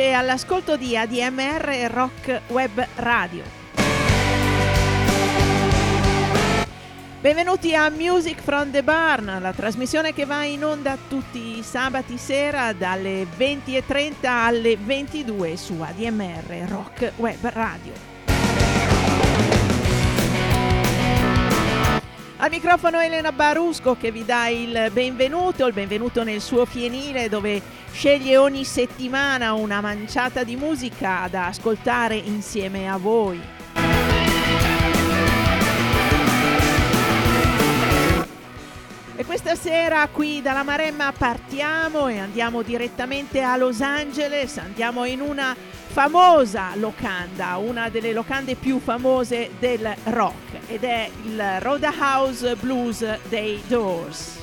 Siete 0.00 0.16
all'ascolto 0.16 0.78
di 0.78 0.96
ADMR 0.96 1.90
Rock 1.90 2.40
Web 2.46 2.86
Radio. 2.94 3.42
Benvenuti 7.20 7.74
a 7.74 7.90
Music 7.90 8.40
from 8.40 8.70
the 8.70 8.82
Barn, 8.82 9.26
la 9.26 9.52
trasmissione 9.52 10.14
che 10.14 10.24
va 10.24 10.44
in 10.44 10.64
onda 10.64 10.96
tutti 11.06 11.58
i 11.58 11.62
sabati 11.62 12.16
sera 12.16 12.72
dalle 12.72 13.24
20.30 13.24 14.14
alle 14.22 14.78
22 14.78 15.58
su 15.58 15.76
ADMR 15.78 16.64
Rock 16.66 17.12
Web 17.16 17.50
Radio. 17.50 17.89
Al 22.42 22.48
microfono 22.48 22.98
Elena 22.98 23.32
Barusco 23.32 23.96
che 23.96 24.10
vi 24.10 24.24
dà 24.24 24.48
il 24.48 24.88
benvenuto, 24.92 25.66
il 25.66 25.74
benvenuto 25.74 26.24
nel 26.24 26.40
suo 26.40 26.64
fienile 26.64 27.28
dove 27.28 27.60
sceglie 27.92 28.38
ogni 28.38 28.64
settimana 28.64 29.52
una 29.52 29.82
manciata 29.82 30.42
di 30.42 30.56
musica 30.56 31.28
da 31.30 31.48
ascoltare 31.48 32.16
insieme 32.16 32.88
a 32.88 32.96
voi. 32.96 33.59
Questa 39.42 39.70
sera 39.70 40.06
qui 40.08 40.42
dalla 40.42 40.62
Maremma 40.62 41.14
partiamo 41.16 42.08
e 42.08 42.18
andiamo 42.18 42.60
direttamente 42.60 43.40
a 43.40 43.56
Los 43.56 43.80
Angeles, 43.80 44.58
andiamo 44.58 45.06
in 45.06 45.22
una 45.22 45.56
famosa 45.56 46.72
locanda, 46.74 47.56
una 47.56 47.88
delle 47.88 48.12
locande 48.12 48.54
più 48.54 48.80
famose 48.80 49.52
del 49.58 49.94
rock 50.04 50.58
ed 50.68 50.84
è 50.84 51.08
il 51.22 51.42
Roadhouse 51.60 52.54
Blues 52.56 53.18
dei 53.30 53.62
Doors. 53.66 54.39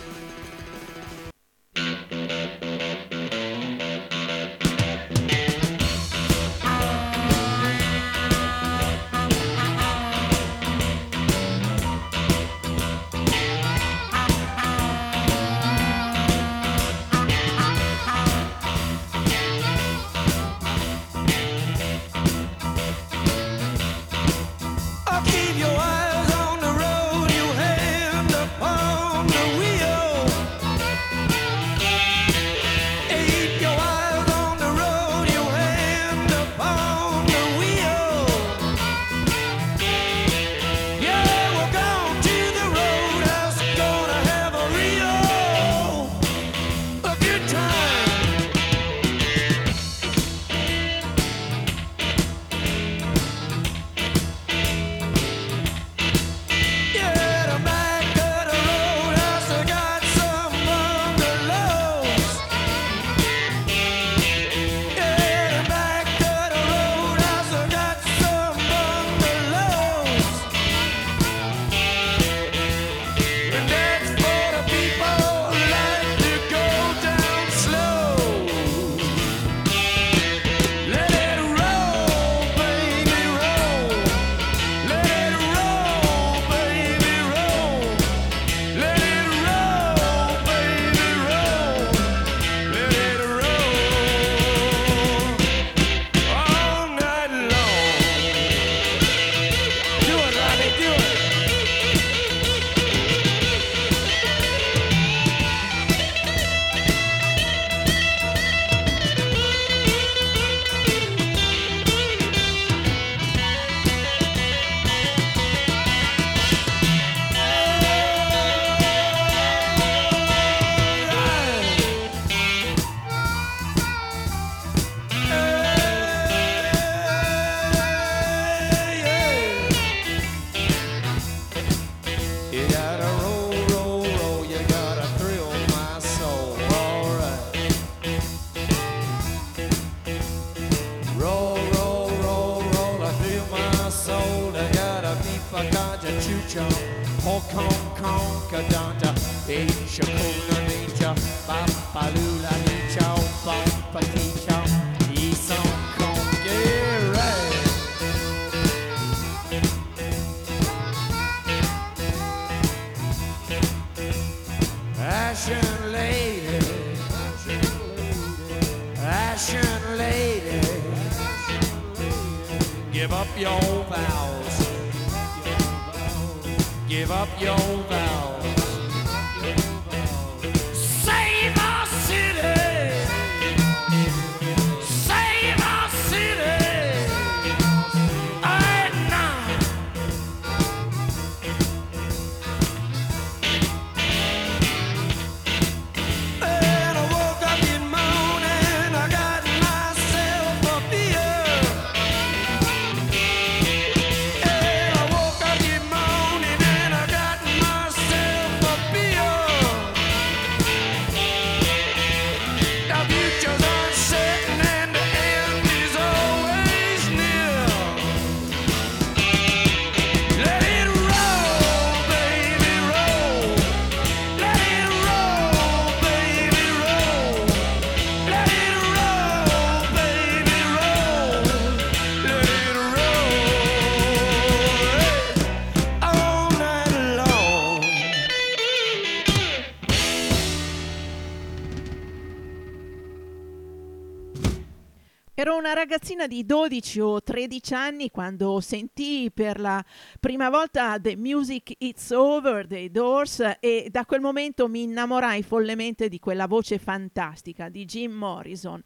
Ragazzina 245.88 246.28
di 246.28 246.46
12 246.46 247.00
o 247.00 247.24
13 247.24 247.74
anni 247.74 248.12
quando 248.12 248.60
sentii 248.60 249.32
per 249.32 249.58
la 249.58 249.82
prima 250.20 250.50
volta 250.50 251.00
The 251.00 251.16
Music 251.16 251.76
It's 251.78 252.12
Over 252.12 252.68
dei 252.68 252.92
Doors 252.92 253.56
e 253.62 253.88
da 253.90 254.06
quel 254.06 254.20
momento 254.20 254.68
mi 254.68 254.84
innamorai 254.84 255.44
follemente 255.44 256.10
di 256.10 256.20
quella 256.20 256.46
voce 256.46 256.78
fantastica 256.78 257.70
di 257.70 257.86
Jim 257.86 258.12
Morrison 258.12 258.84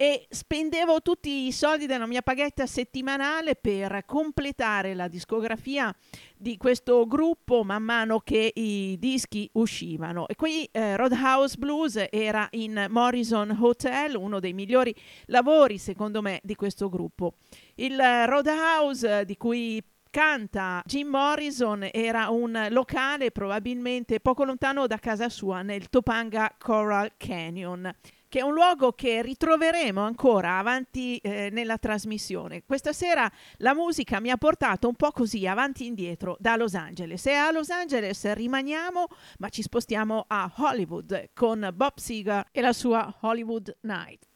e 0.00 0.26
spendevo 0.30 1.02
tutti 1.02 1.46
i 1.46 1.52
soldi 1.52 1.84
della 1.84 2.06
mia 2.06 2.22
paghetta 2.22 2.64
settimanale 2.64 3.54
per 3.54 4.04
completare 4.06 4.94
la 4.94 5.08
discografia 5.08 5.94
di 6.38 6.56
questo 6.56 7.06
gruppo 7.06 7.64
man 7.64 7.82
mano 7.82 8.20
che 8.20 8.50
i 8.54 8.96
dischi 8.98 9.46
uscivano. 9.52 10.26
E 10.26 10.36
qui 10.36 10.66
eh, 10.72 10.96
Roadhouse 10.96 11.58
Blues 11.58 12.06
era 12.08 12.48
in 12.52 12.86
Morrison 12.88 13.54
Hotel, 13.60 14.16
uno 14.16 14.40
dei 14.40 14.54
migliori 14.54 14.94
lavori 15.26 15.76
secondo 15.76 16.22
me 16.22 16.40
di 16.42 16.54
questo 16.54 16.88
gruppo. 16.88 17.34
Il 17.74 17.98
Roadhouse 17.98 19.26
di 19.26 19.36
cui 19.36 19.84
canta 20.08 20.80
Jim 20.86 21.08
Morrison 21.08 21.86
era 21.92 22.30
un 22.30 22.68
locale 22.70 23.32
probabilmente 23.32 24.18
poco 24.20 24.44
lontano 24.44 24.86
da 24.86 24.96
casa 24.96 25.28
sua 25.28 25.60
nel 25.60 25.90
Topanga 25.90 26.54
Coral 26.58 27.12
Canyon 27.18 27.94
che 28.30 28.38
è 28.38 28.42
un 28.42 28.54
luogo 28.54 28.92
che 28.92 29.20
ritroveremo 29.22 30.00
ancora 30.00 30.58
avanti 30.58 31.18
eh, 31.18 31.50
nella 31.50 31.78
trasmissione. 31.78 32.62
Questa 32.64 32.92
sera 32.92 33.30
la 33.56 33.74
musica 33.74 34.20
mi 34.20 34.30
ha 34.30 34.36
portato 34.36 34.86
un 34.86 34.94
po' 34.94 35.10
così 35.10 35.46
avanti 35.48 35.82
e 35.82 35.88
indietro 35.88 36.36
da 36.38 36.54
Los 36.54 36.74
Angeles 36.74 37.26
e 37.26 37.32
a 37.32 37.50
Los 37.50 37.70
Angeles 37.70 38.32
rimaniamo 38.32 39.08
ma 39.38 39.48
ci 39.48 39.62
spostiamo 39.62 40.24
a 40.28 40.50
Hollywood 40.56 41.30
con 41.34 41.70
Bob 41.74 41.98
Seger 41.98 42.46
e 42.52 42.60
la 42.60 42.72
sua 42.72 43.12
Hollywood 43.20 43.76
Night. 43.80 44.28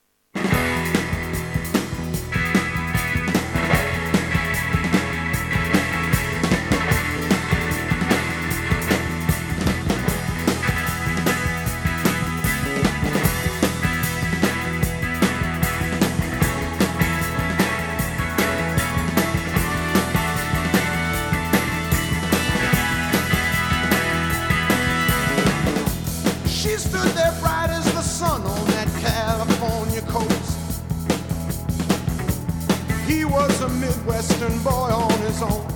A 33.65 33.69
Midwestern 33.69 34.59
boy 34.63 34.91
on 34.93 35.19
his 35.21 35.41
own. 35.41 35.67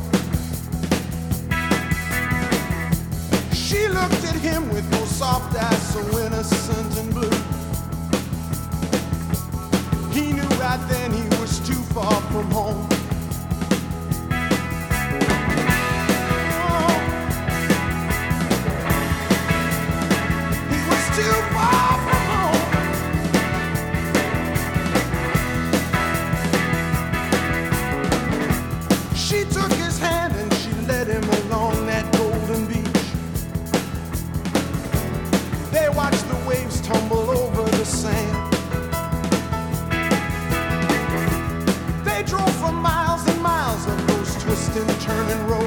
She 3.52 3.88
looked 3.88 4.24
at 4.24 4.36
him 4.36 4.68
with 4.68 4.88
those 4.90 5.08
soft 5.08 5.56
eyes 5.56 5.92
so 5.92 6.00
innocent 6.18 6.98
and 6.98 7.14
blue. 7.14 7.38
He 10.12 10.32
knew 10.32 10.48
right 10.60 10.84
then 10.88 11.12
he 11.12 11.22
was 11.40 11.60
too 11.66 11.82
far 11.94 12.20
from 12.32 12.50
home. 12.50 12.87
She 29.28 29.44
took 29.44 29.70
his 29.74 29.98
hand 29.98 30.34
and 30.36 30.50
she 30.54 30.72
led 30.86 31.06
him 31.06 31.22
along 31.22 31.84
that 31.84 32.10
golden 32.16 32.64
beach. 32.64 32.86
They 35.70 35.90
watched 35.90 36.26
the 36.30 36.48
waves 36.48 36.80
tumble 36.80 37.28
over 37.28 37.62
the 37.76 37.84
sand. 37.84 38.54
They 42.06 42.22
drove 42.22 42.54
for 42.54 42.72
miles 42.72 43.28
and 43.28 43.42
miles 43.42 43.86
on 43.86 44.06
those 44.06 44.42
twisting, 44.42 44.88
turning 45.00 45.46
roads. 45.46 45.57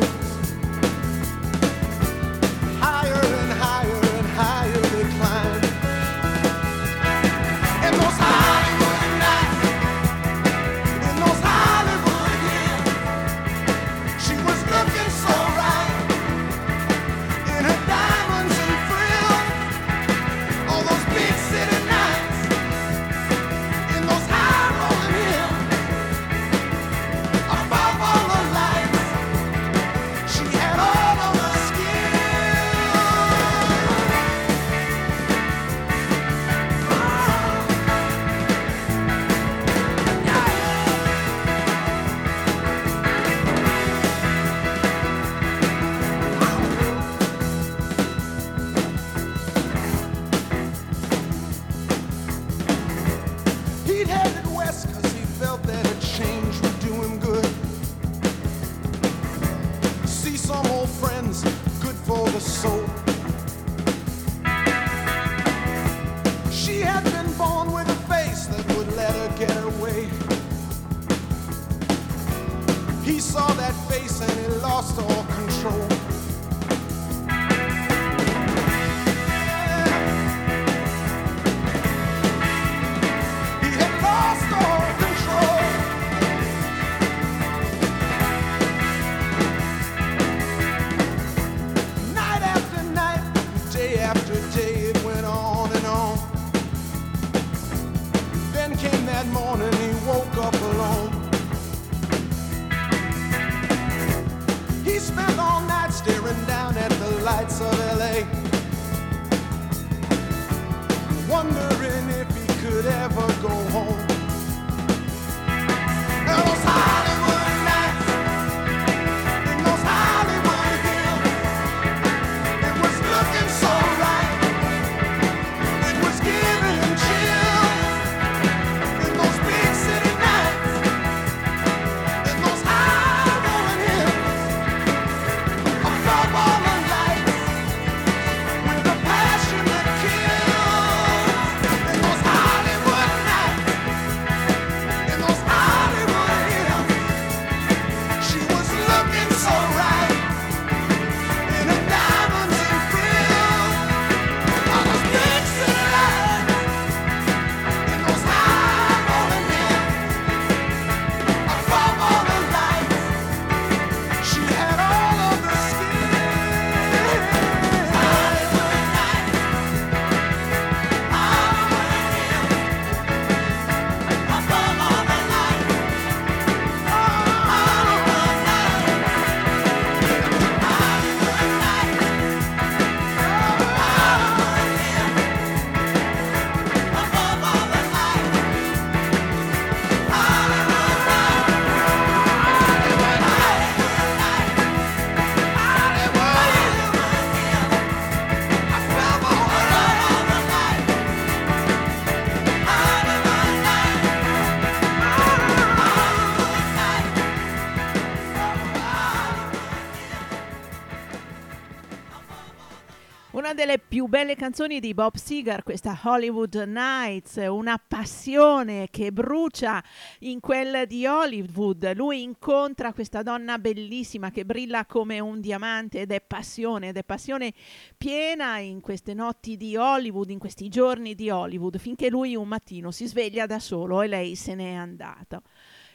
Belle 214.12 214.36
canzoni 214.36 214.82
di 214.82 214.94
Bob 214.94 215.16
Seger, 215.16 215.64
questa 215.64 215.98
Hollywood 216.04 216.54
Nights, 216.68 217.38
una 217.48 217.82
passione 217.82 218.90
che 218.92 219.14
brucia 219.14 219.82
in 220.20 220.42
quel 220.42 220.86
di 220.86 221.06
Hollywood. 221.06 221.94
Lui 221.96 222.22
incontra 222.22 222.92
questa 222.92 223.24
donna 223.24 223.58
bellissima 223.58 224.30
che 224.30 224.44
brilla 224.44 224.86
come 224.86 225.22
un 225.22 225.40
diamante 225.40 226.02
ed 226.02 226.12
è 226.12 226.20
passione, 226.20 226.90
ed 226.90 226.98
è 226.98 227.06
passione 227.06 227.54
piena 227.98 228.58
in 228.58 228.82
queste 228.82 229.14
notti 229.14 229.56
di 229.56 229.78
Hollywood, 229.78 230.30
in 230.30 230.40
questi 230.40 230.68
giorni 230.68 231.16
di 231.16 231.30
Hollywood, 231.30 231.78
finché 231.78 232.10
lui 232.10 232.36
un 232.36 232.50
mattino 232.50 232.92
si 232.92 233.08
sveglia 233.08 233.46
da 233.46 233.60
solo 233.60 234.02
e 234.02 234.08
lei 234.08 234.36
se 234.36 234.56
n'è 234.56 234.74
andata. 234.74 235.42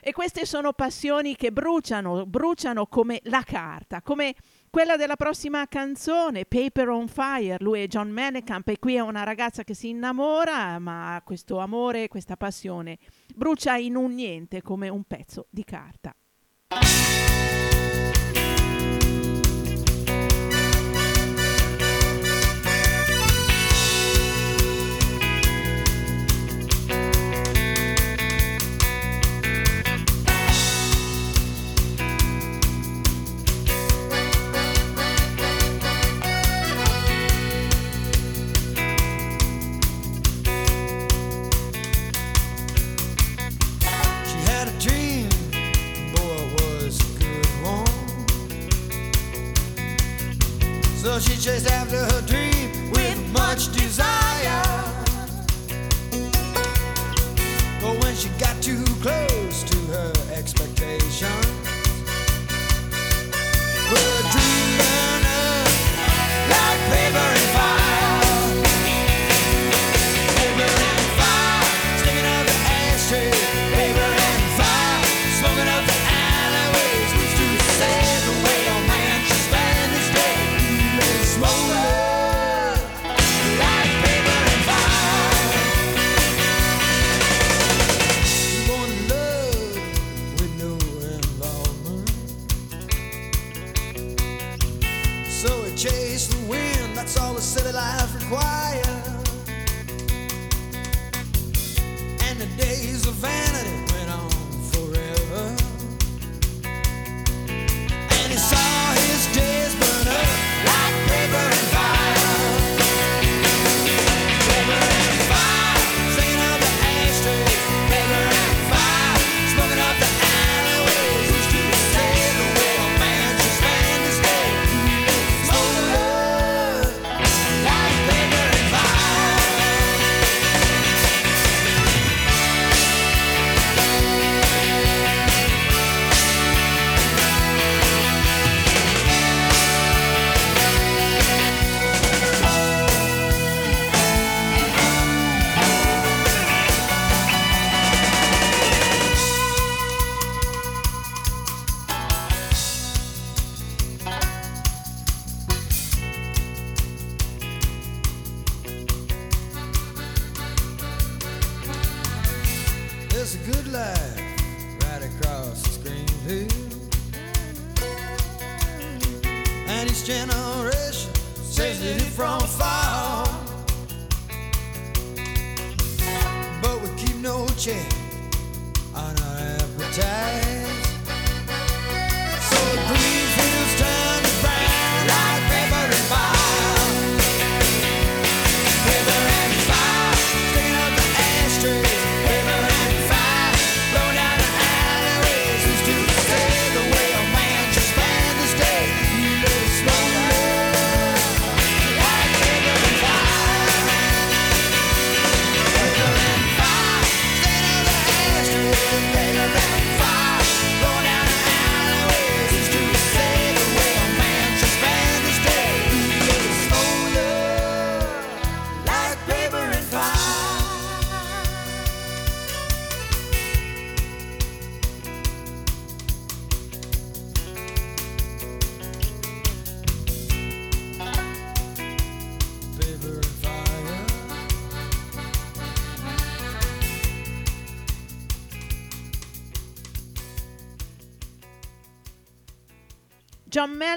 E 0.01 0.13
queste 0.13 0.47
sono 0.47 0.73
passioni 0.73 1.37
che 1.37 1.53
bruciano, 1.53 2.25
bruciano 2.25 2.87
come 2.87 3.21
la 3.25 3.43
carta, 3.43 4.01
come 4.01 4.35
quella 4.71 4.97
della 4.97 5.17
prossima 5.17 5.67
canzone, 5.67 6.45
Paper 6.45 6.89
on 6.89 7.09
Fire, 7.09 7.57
lui 7.61 7.83
è 7.83 7.87
John 7.87 8.11
Menecamp 8.11 8.69
e 8.69 8.79
qui 8.79 8.95
è 8.95 9.01
una 9.01 9.23
ragazza 9.23 9.65
che 9.65 9.75
si 9.75 9.89
innamora, 9.89 10.79
ma 10.79 11.21
questo 11.25 11.59
amore, 11.59 12.09
questa 12.09 12.37
passione 12.37 12.99
brucia 13.35 13.77
in 13.77 13.97
un 13.97 14.15
niente 14.15 14.63
come 14.63 14.89
un 14.89 15.05
pezzo 15.05 15.47
di 15.51 15.65
carta. 15.65 16.15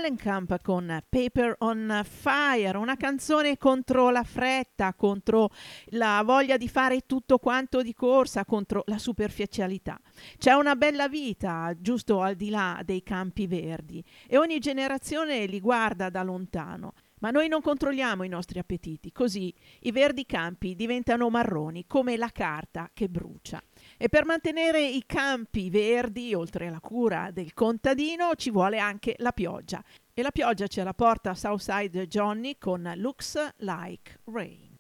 Mellencamp 0.10 0.60
con 0.64 1.04
Paper 1.08 1.56
on 1.60 2.02
Fire, 2.04 2.78
una 2.78 2.98
canzone 2.98 3.58
contro 3.58 4.10
la 4.10 4.24
fretta, 4.24 4.96
contro 4.96 5.52
la 5.90 6.24
voglia 6.26 6.58
di 6.58 6.68
fare 6.68 7.02
tutto 7.06 7.38
quanto 7.38 7.84
di 7.84 7.94
corsa, 7.94 8.44
contro 8.44 8.82
la 8.88 8.98
superficialità. 8.98 10.00
C'è 10.40 10.54
una 10.54 10.76
bella 10.76 11.08
vita 11.08 11.76
giusto 11.78 12.22
al 12.22 12.36
di 12.36 12.50
là 12.50 12.82
dei 12.84 13.04
campi 13.04 13.46
verdi 13.46 14.04
e 14.28 14.38
ogni 14.38 14.58
generazione 14.58 15.46
li 15.46 15.60
guarda 15.60 16.10
da 16.10 16.24
lontano. 16.24 16.94
Ma 17.20 17.30
noi 17.30 17.48
non 17.48 17.62
controlliamo 17.62 18.24
i 18.24 18.30
nostri 18.30 18.58
appetiti, 18.58 19.12
così 19.12 19.54
i 19.82 19.92
verdi 19.92 20.26
campi 20.26 20.74
diventano 20.74 21.30
marroni 21.30 21.86
come 21.86 22.18
la 22.18 22.30
carta 22.30 22.90
che 22.94 23.10
brucia. 23.10 23.62
E 24.02 24.08
per 24.08 24.24
mantenere 24.24 24.82
i 24.82 25.04
campi 25.06 25.70
verdi, 25.70 26.34
oltre 26.34 26.68
alla 26.68 26.80
cura 26.80 27.32
del 27.34 27.54
contadino, 27.54 28.34
ci 28.36 28.50
vuole 28.50 28.80
anche 28.80 29.16
la 29.18 29.34
pioggia. 29.34 29.84
E 30.14 30.22
la 30.22 30.32
pioggia 30.32 30.68
ce 30.68 30.86
la 30.86 30.94
porta 30.94 31.36
Southside 31.36 32.08
Johnny 32.08 32.58
con 32.58 32.90
Looks 32.96 33.56
Like 33.58 34.22
Rain. 34.32 34.78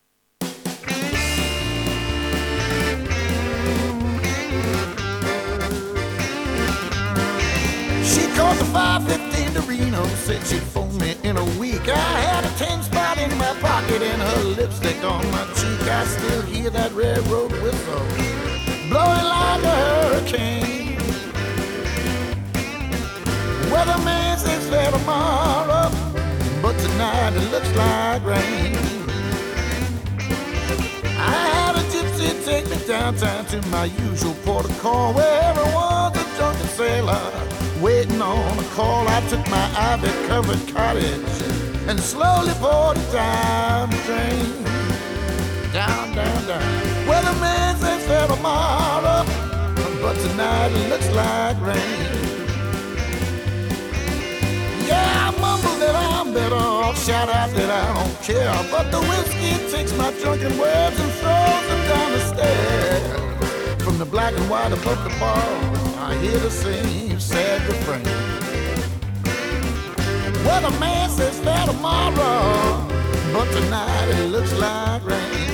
She 8.05 8.25
called 8.35 8.57
the 8.57 8.63
515 8.71 9.53
to 9.55 9.61
Reno, 9.67 10.05
said 10.23 10.41
she'd 10.47 10.63
phone 10.63 10.97
me 10.97 11.17
in 11.23 11.35
a 11.35 11.43
week. 11.59 11.89
I 11.89 12.21
had 12.21 12.45
a 12.45 12.57
10 12.57 12.83
spot 12.83 13.17
in 13.17 13.37
my 13.37 13.53
pocket 13.59 14.01
and 14.01 14.21
her 14.21 14.43
lipstick 14.55 15.03
on 15.03 15.29
my 15.31 15.45
cheek. 15.55 15.81
I 15.89 16.05
still 16.05 16.41
hear 16.43 16.69
that 16.69 16.93
railroad 16.93 17.51
Weatherman 24.39 24.45
says 24.45 24.69
fair 24.69 24.91
tomorrow, 24.91 25.89
but 26.61 26.77
tonight 26.79 27.33
it 27.33 27.51
looks 27.51 27.71
like 27.75 28.23
rain. 28.25 28.75
I 31.17 31.31
had 31.53 31.75
a 31.75 31.83
gypsy 31.89 32.45
take 32.45 32.69
me 32.69 32.77
downtown 32.87 33.45
to 33.47 33.61
my 33.67 33.85
usual 33.85 34.33
port 34.45 34.69
of 34.69 34.79
call 34.79 35.13
where 35.13 35.41
everyone's 35.43 36.17
a 36.17 36.37
drunken 36.37 36.67
sailor 36.67 37.19
waiting 37.81 38.21
on 38.21 38.59
a 38.59 38.63
call. 38.75 39.07
I 39.07 39.21
took 39.29 39.45
my 39.49 39.71
ivy 39.75 40.11
covered 40.27 40.73
cottage 40.73 41.41
and 41.87 41.99
slowly 41.99 42.53
boarded 42.61 43.11
down 43.11 43.89
the 43.89 43.97
train. 44.07 44.63
Down, 45.73 46.15
down, 46.15 46.47
down. 46.47 47.07
Well, 47.07 47.33
the 47.33 47.39
man 47.39 47.75
says 47.77 48.05
fair 48.07 48.27
tomorrow, 48.27 49.25
but 50.01 50.13
tonight 50.15 50.71
it 50.71 50.89
looks 50.89 51.09
like 51.11 51.61
rain. 51.61 52.18
I 54.99 55.31
mumble 55.39 55.77
that 55.83 55.95
I'm 55.95 56.33
better 56.33 56.55
off, 56.55 56.97
shout 57.05 57.29
out 57.29 57.49
that 57.51 57.69
I 57.69 57.85
don't 57.97 58.17
care. 58.21 58.53
But 58.71 58.91
the 58.91 59.01
whiskey 59.09 59.53
takes 59.71 59.93
my 59.97 60.11
drunken 60.21 60.57
words 60.57 60.99
and 60.99 61.11
throws 61.19 61.63
them 61.69 61.81
down 61.91 62.11
the 62.11 62.23
stairs. 62.31 63.83
From 63.83 63.97
the 63.97 64.05
black 64.05 64.33
and 64.33 64.49
white 64.49 64.71
above 64.71 65.03
the 65.03 65.13
bar, 65.19 65.43
I 66.07 66.15
hear 66.21 66.37
the 66.39 66.51
same 66.51 67.19
sad 67.19 67.61
refrain. 67.67 68.03
Well, 70.45 70.61
the 70.69 70.79
man 70.79 71.09
says 71.09 71.39
fair 71.39 71.65
tomorrow, 71.65 72.87
but 73.33 73.47
tonight 73.51 74.07
it 74.09 74.29
looks 74.29 74.53
like 74.53 75.05
rain. 75.05 75.48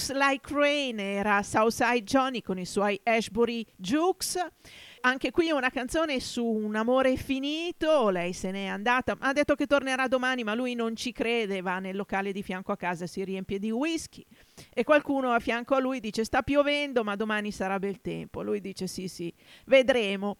Looks 0.00 0.12
Like 0.12 0.54
Rain 0.54 0.98
era 0.98 1.42
Southside 1.42 2.04
Johnny 2.04 2.40
con 2.40 2.58
i 2.58 2.64
suoi 2.64 2.98
Ashbury 3.02 3.66
Jukes. 3.76 4.38
Anche 5.02 5.30
qui 5.30 5.50
una 5.50 5.68
canzone 5.68 6.20
su 6.20 6.42
un 6.42 6.74
amore 6.74 7.16
finito, 7.16 8.08
lei 8.08 8.32
se 8.32 8.50
n'è 8.50 8.64
andata, 8.64 9.14
ha 9.18 9.32
detto 9.34 9.54
che 9.54 9.66
tornerà 9.66 10.08
domani 10.08 10.42
ma 10.42 10.54
lui 10.54 10.74
non 10.74 10.96
ci 10.96 11.12
crede, 11.12 11.60
va 11.60 11.80
nel 11.80 11.96
locale 11.96 12.32
di 12.32 12.42
fianco 12.42 12.72
a 12.72 12.76
casa, 12.76 13.06
si 13.06 13.22
riempie 13.24 13.58
di 13.58 13.70
whisky 13.70 14.24
e 14.72 14.84
qualcuno 14.84 15.32
a 15.32 15.38
fianco 15.38 15.74
a 15.74 15.80
lui 15.80 16.00
dice 16.00 16.24
sta 16.24 16.40
piovendo 16.40 17.04
ma 17.04 17.14
domani 17.14 17.52
sarà 17.52 17.78
bel 17.78 18.00
tempo, 18.00 18.42
lui 18.42 18.60
dice 18.60 18.86
sì 18.86 19.06
sì, 19.06 19.32
vedremo, 19.66 20.38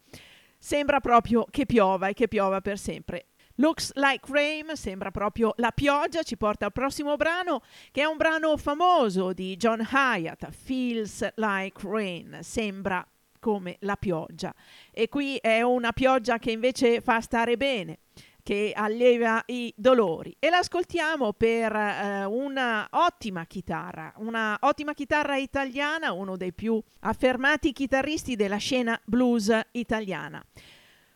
sembra 0.57 0.99
proprio 0.99 1.45
che 1.47 1.67
piova 1.67 2.07
e 2.07 2.13
che 2.13 2.27
piova 2.27 2.61
per 2.61 2.79
sempre. 2.79 3.30
Looks 3.61 3.91
Like 3.93 4.25
Rain 4.27 4.71
sembra 4.73 5.11
proprio 5.11 5.53
la 5.57 5.69
pioggia, 5.69 6.23
ci 6.23 6.35
porta 6.35 6.65
al 6.65 6.71
prossimo 6.71 7.15
brano 7.15 7.61
che 7.91 8.01
è 8.01 8.05
un 8.05 8.17
brano 8.17 8.57
famoso 8.57 9.33
di 9.33 9.55
John 9.55 9.87
Hyatt, 9.87 10.49
Feels 10.49 11.31
Like 11.35 11.79
Rain, 11.87 12.39
sembra 12.41 13.05
come 13.39 13.77
la 13.81 13.95
pioggia. 13.97 14.51
E 14.89 15.09
qui 15.09 15.35
è 15.35 15.61
una 15.61 15.91
pioggia 15.91 16.39
che 16.39 16.49
invece 16.49 17.01
fa 17.01 17.21
stare 17.21 17.55
bene, 17.55 17.99
che 18.41 18.73
allieva 18.75 19.43
i 19.45 19.71
dolori. 19.77 20.35
E 20.39 20.49
l'ascoltiamo 20.49 21.33
per 21.33 21.75
eh, 21.75 22.25
una 22.25 22.87
ottima 22.89 23.45
chitarra, 23.45 24.11
una 24.17 24.57
ottima 24.61 24.95
chitarra 24.95 25.37
italiana, 25.37 26.13
uno 26.13 26.35
dei 26.35 26.51
più 26.51 26.81
affermati 27.01 27.73
chitarristi 27.73 28.35
della 28.35 28.57
scena 28.57 28.99
blues 29.05 29.55
italiana. 29.73 30.43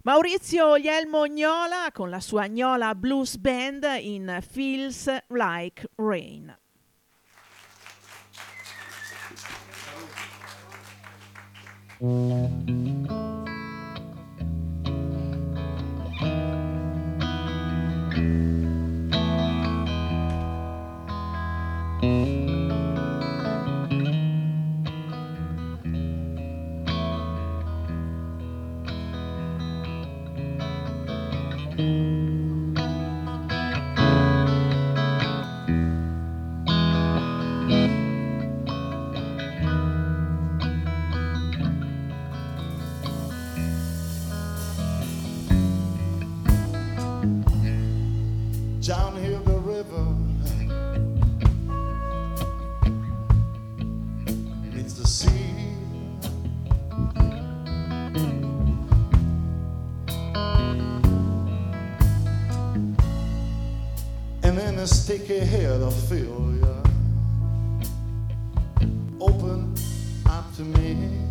Maurizio 0.06 0.78
Glielmo 0.78 1.26
Gnola 1.26 1.90
con 1.92 2.12
la 2.12 2.20
sua 2.20 2.48
Gnola 2.48 2.94
Blues 2.94 3.38
Band 3.38 3.88
in 4.02 4.38
Feels 4.48 5.10
Like 5.30 5.88
Rain. 5.96 6.56
Mm-hmm. 31.86 32.25
Sticky 64.88 65.40
head 65.40 65.82
of 65.82 65.94
failure 66.08 66.84
open 69.20 69.74
up 70.28 70.56
to 70.56 70.62
me. 70.62 71.25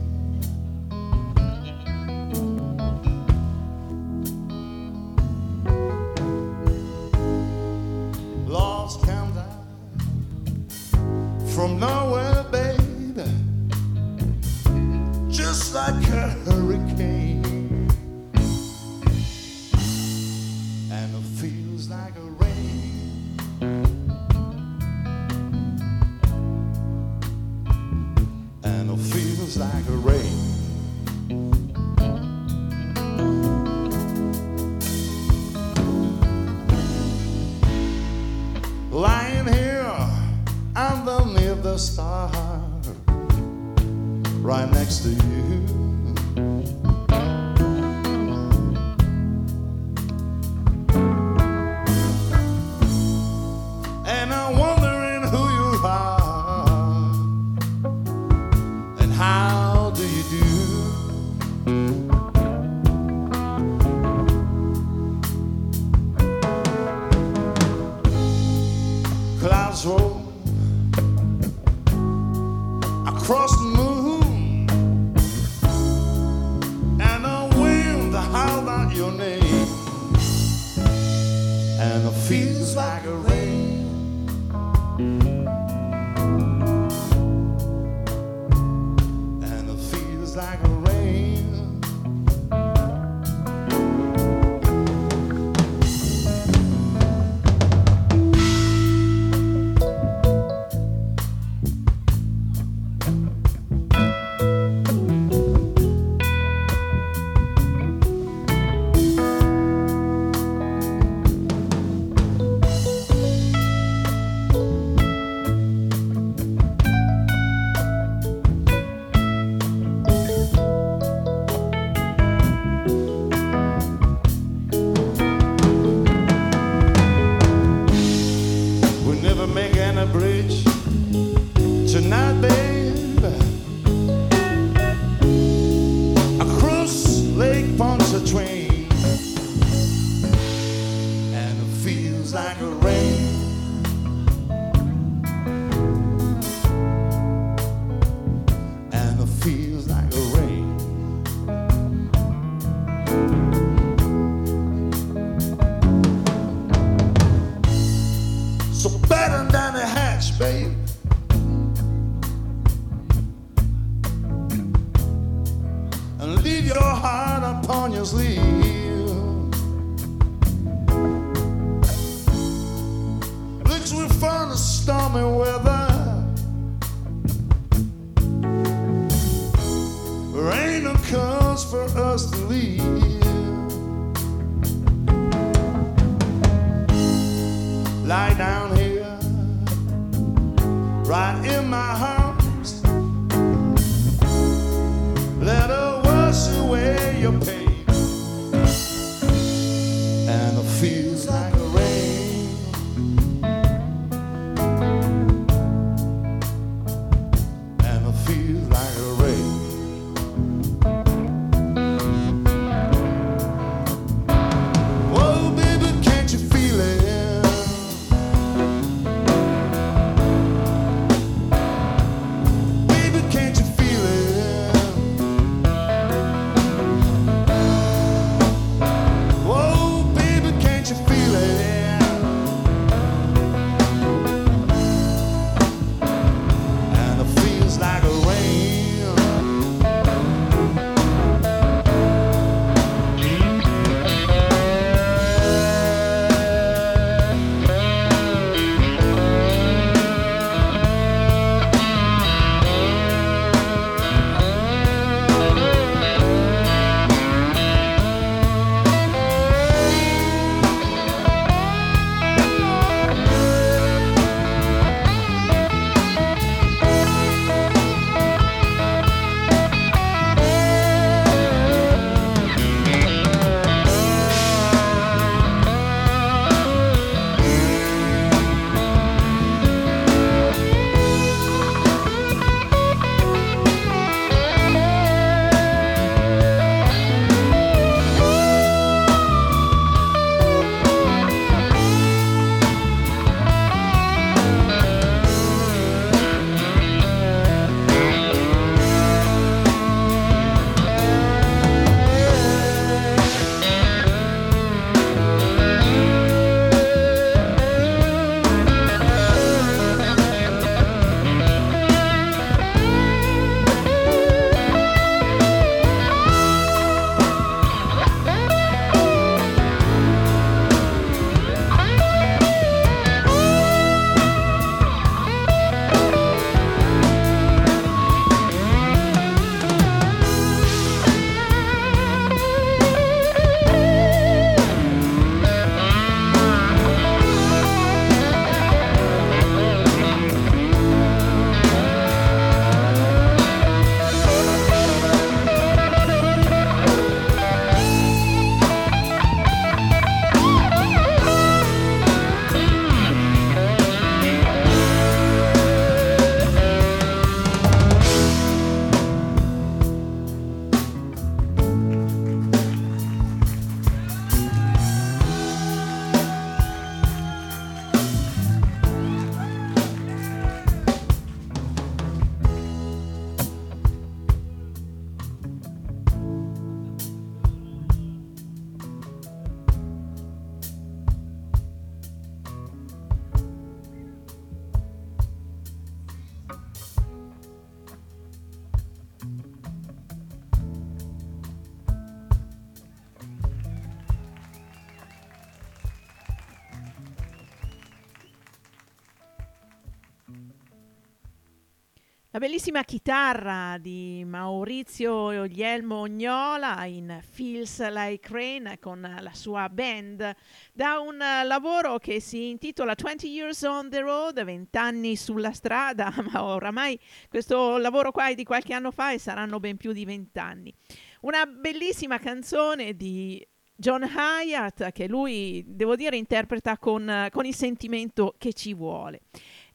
La 402.34 402.40
bellissima 402.40 402.82
chitarra 402.82 403.78
di 403.78 404.24
Maurizio 404.26 405.28
Guglielmo 405.28 406.00
Ognola 406.00 406.84
in 406.84 407.20
Feels 407.30 407.88
Like 407.90 408.28
Rain 408.32 408.76
con 408.80 409.08
la 409.20 409.32
sua 409.34 409.68
band 409.68 410.34
da 410.72 410.98
un 410.98 411.16
lavoro 411.16 411.98
che 411.98 412.18
si 412.18 412.48
intitola 412.48 412.94
20 413.00 413.28
Years 413.28 413.62
on 413.62 413.88
the 413.88 414.00
Road, 414.00 414.42
20 414.42 414.76
anni 414.76 415.14
sulla 415.14 415.52
strada, 415.52 416.12
ma 416.32 416.42
oramai 416.42 416.98
questo 417.28 417.78
lavoro 417.78 418.10
qua 418.10 418.30
è 418.30 418.34
di 418.34 418.42
qualche 418.42 418.74
anno 418.74 418.90
fa 418.90 419.12
e 419.12 419.20
saranno 419.20 419.60
ben 419.60 419.76
più 419.76 419.92
di 419.92 420.04
20 420.04 420.36
anni. 420.40 420.74
Una 421.20 421.46
bellissima 421.46 422.18
canzone 422.18 422.96
di 422.96 423.46
John 423.76 424.02
Hyatt 424.02 424.90
che 424.90 425.06
lui, 425.06 425.62
devo 425.66 425.94
dire, 425.94 426.16
interpreta 426.16 426.78
con, 426.78 427.28
con 427.30 427.44
il 427.44 427.54
sentimento 427.54 428.34
che 428.38 428.52
ci 428.52 428.74
vuole. 428.74 429.20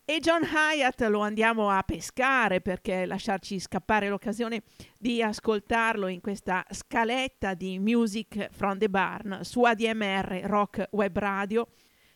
E 0.10 0.19
John 0.22 0.41
Hyatt 0.41 1.02
lo 1.02 1.19
andiamo 1.19 1.69
a 1.69 1.84
pescare 1.84 2.62
perché 2.62 3.06
lasciarci 3.06 3.60
scappare 3.60 4.10
l'occasione 4.10 4.63
di 4.98 5.22
ascoltarlo 5.22 6.08
in 6.08 6.19
questa 6.19 6.65
scaletta 6.72 7.54
di 7.54 7.78
Music 7.78 8.48
from 8.50 8.80
the 8.80 8.89
Barn 8.89 9.41
su 9.43 9.62
ADMR 9.62 10.41
Rock 10.45 10.88
Web 10.93 11.15
Radio. 11.15 11.67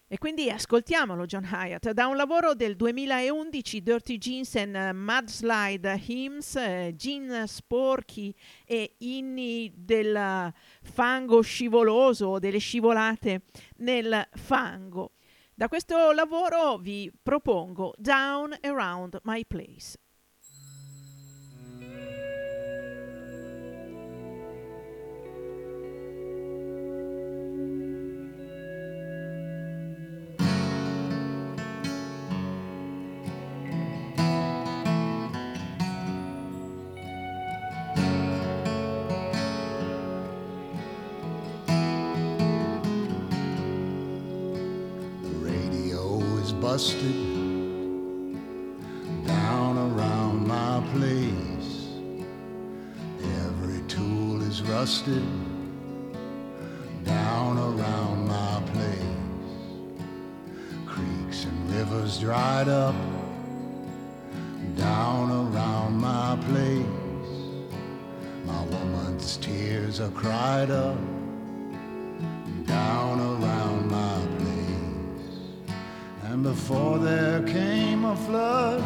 E 0.07 0.17
quindi 0.17 0.49
ascoltiamolo 0.49 1.27
John 1.27 1.43
Hyatt 1.43 1.91
da 1.91 2.07
un 2.07 2.15
lavoro 2.15 2.55
del 2.55 2.75
2011 2.75 3.83
Dirty 3.83 4.17
Jeans 4.17 4.55
and 4.55 4.75
Mudslide 4.95 6.01
Hymns, 6.03 6.55
eh, 6.55 6.95
sporchi 7.45 8.33
e 8.65 8.95
inni 8.97 9.71
del 9.71 10.51
fango 10.81 11.41
scivoloso, 11.41 12.39
delle 12.39 12.57
scivolate 12.57 13.43
nel 13.77 14.27
fango. 14.31 15.11
Da 15.55 15.67
questo 15.67 16.11
lavoro 16.13 16.77
vi 16.77 17.11
propongo 17.21 17.93
Down 17.97 18.57
Around 18.61 19.19
My 19.21 19.45
Place. 19.45 20.02
Busted 46.73 47.13
down 49.27 49.77
around 49.77 50.47
my 50.47 50.81
place. 50.91 51.71
Every 53.45 53.81
tool 53.87 54.41
is 54.41 54.63
rusted 54.63 55.23
down 57.03 57.59
around 57.59 58.27
my 58.27 58.59
place. 58.71 59.53
Creeks 60.87 61.45
and 61.45 61.75
rivers 61.75 62.17
dried 62.17 62.67
up 62.67 62.95
down 64.75 65.29
around 65.29 65.93
my 65.95 66.35
place. 66.47 67.29
My 68.47 68.63
woman's 68.65 69.37
tears 69.37 69.99
are 69.99 70.09
cried 70.09 70.71
up 70.71 70.97
down 72.65 73.19
around 73.19 73.42
before 76.43 76.97
there 76.97 77.41
came 77.43 78.03
a 78.03 78.15
flood, 78.27 78.83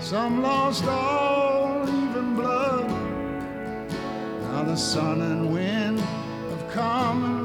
some 0.00 0.40
lost 0.40 0.84
all 0.86 1.82
even 1.82 2.34
blood. 2.34 2.88
Now 4.44 4.64
the 4.64 4.76
sun 4.76 5.20
and 5.20 5.52
wind 5.52 6.00
have 6.00 6.70
come 6.70 7.39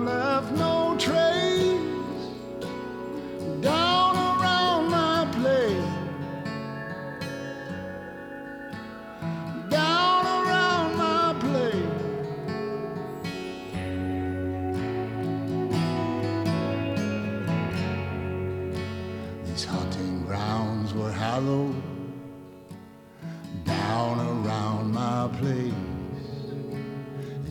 my 25.27 25.37
place. 25.39 25.73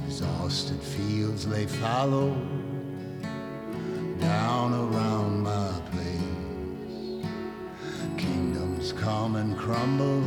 Exhausted 0.06 0.80
fields 0.80 1.46
lay 1.46 1.66
fallow 1.66 2.30
down 4.20 4.72
around 4.74 5.42
my 5.42 5.72
place. 5.90 7.26
Kingdoms 8.16 8.92
come 8.92 9.36
and 9.36 9.56
crumble 9.58 10.22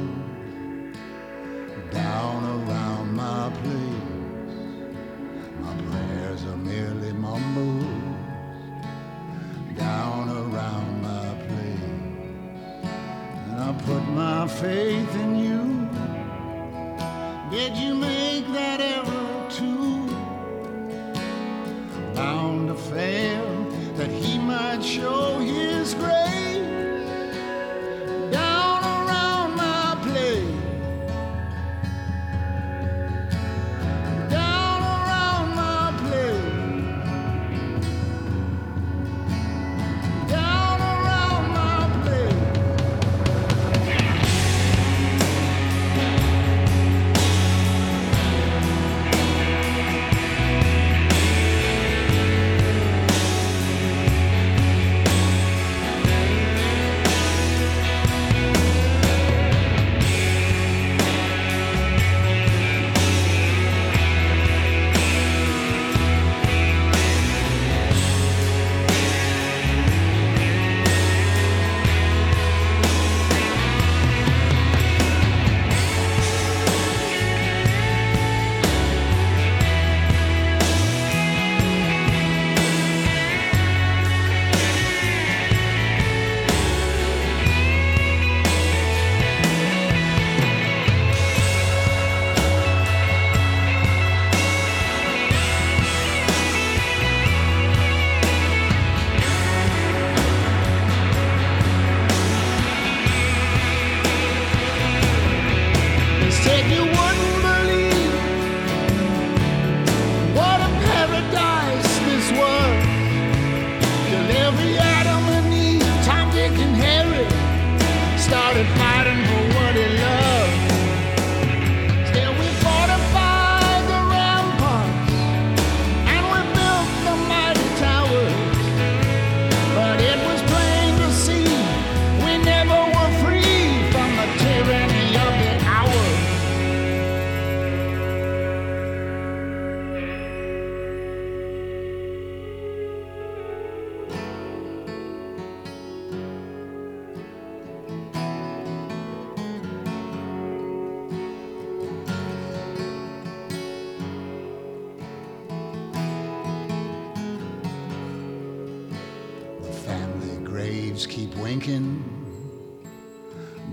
keep 161.06 161.36
winking 161.36 162.04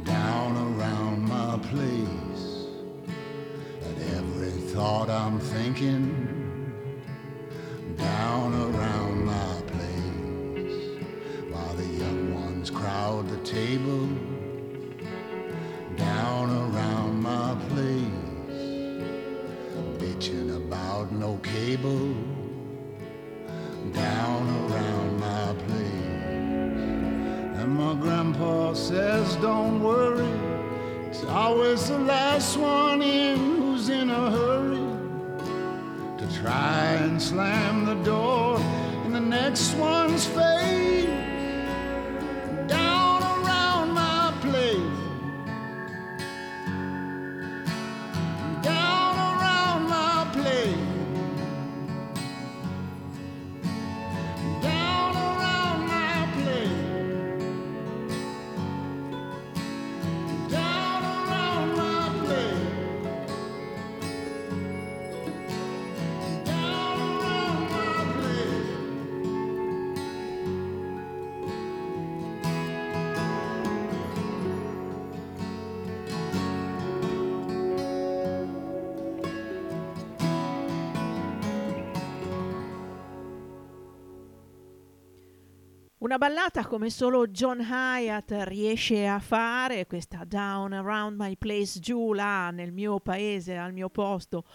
down 0.05 0.57
around 0.57 1.27
my 1.27 1.59
place. 1.71 2.67
At 3.83 4.17
every 4.17 4.51
thought 4.51 5.09
I'm 5.09 5.39
thinking 5.41 6.34
Don't 29.45 29.83
worry, 29.83 30.25
it's 31.07 31.23
always 31.27 31.89
the 31.89 31.99
last 31.99 32.57
one 32.57 32.84
ballata 86.25 86.67
come 86.67 86.89
solo 86.89 87.27
John 87.27 87.61
Hyatt 87.61 88.33
riesce 88.45 89.07
a 89.07 89.19
fare, 89.19 89.87
questa 89.87 90.25
Down 90.25 90.73
Around 90.73 91.21
My 91.21 91.37
Place 91.37 91.79
giù 91.81 92.15
là 92.15 92.49
nel 92.51 92.73
mio 92.73 92.99
paese, 92.99 93.59
al 93.59 93.75
mio 93.75 93.91
posto. 93.91 94.47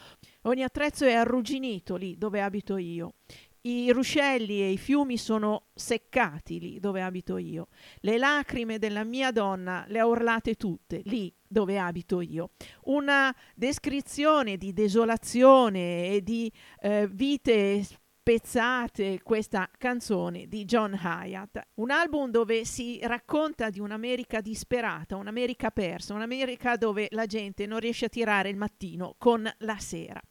Ogni 0.44 0.64
attrezzo 0.64 1.06
è 1.06 1.14
arrugginito 1.14 1.96
lì 1.96 2.18
dove 2.18 2.42
abito 2.42 2.78
io. 2.78 3.14
I 3.62 3.92
ruscelli 3.92 4.64
e 4.64 4.72
i 4.72 4.78
fiumi 4.80 5.16
sono 5.16 5.68
seccati 5.76 6.60
lì 6.60 6.80
dove 6.80 7.04
abito 7.04 7.38
io. 7.38 7.68
Le 8.00 8.18
lacrime 8.18 8.80
della 8.80 9.04
mia 9.04 9.30
donna 9.32 9.86
le 9.90 10.00
ha 10.00 10.08
urlate 10.08 10.56
tutte 10.56 11.04
lì 11.06 11.32
dove 11.48 11.78
abito 11.78 12.20
io. 12.20 12.50
Una 12.86 13.32
descrizione 13.54 14.58
di 14.58 14.74
desolazione 14.74 16.08
e 16.08 16.24
di 16.24 16.52
eh, 16.80 17.08
vite 17.08 17.86
spezzate 18.22 19.22
questa 19.24 19.70
canzone 19.78 20.48
di 20.48 20.66
John 20.66 20.94
Hyatt, 20.94 21.60
un 21.76 21.90
album 21.90 22.30
dove 22.30 22.66
si 22.66 23.00
racconta 23.02 23.70
di 23.70 23.80
un'America 23.80 24.42
disperata, 24.42 25.16
un'America 25.16 25.72
persa, 25.72 26.14
un'America 26.14 26.76
dove 26.76 27.08
la 27.12 27.26
gente 27.26 27.66
non 27.66 27.80
riesce 27.80 28.06
a 28.06 28.10
tirare 28.10 28.50
il 28.50 28.58
mattino 28.58 29.16
con 29.18 29.50
la 29.60 29.78
sera. 29.80 30.22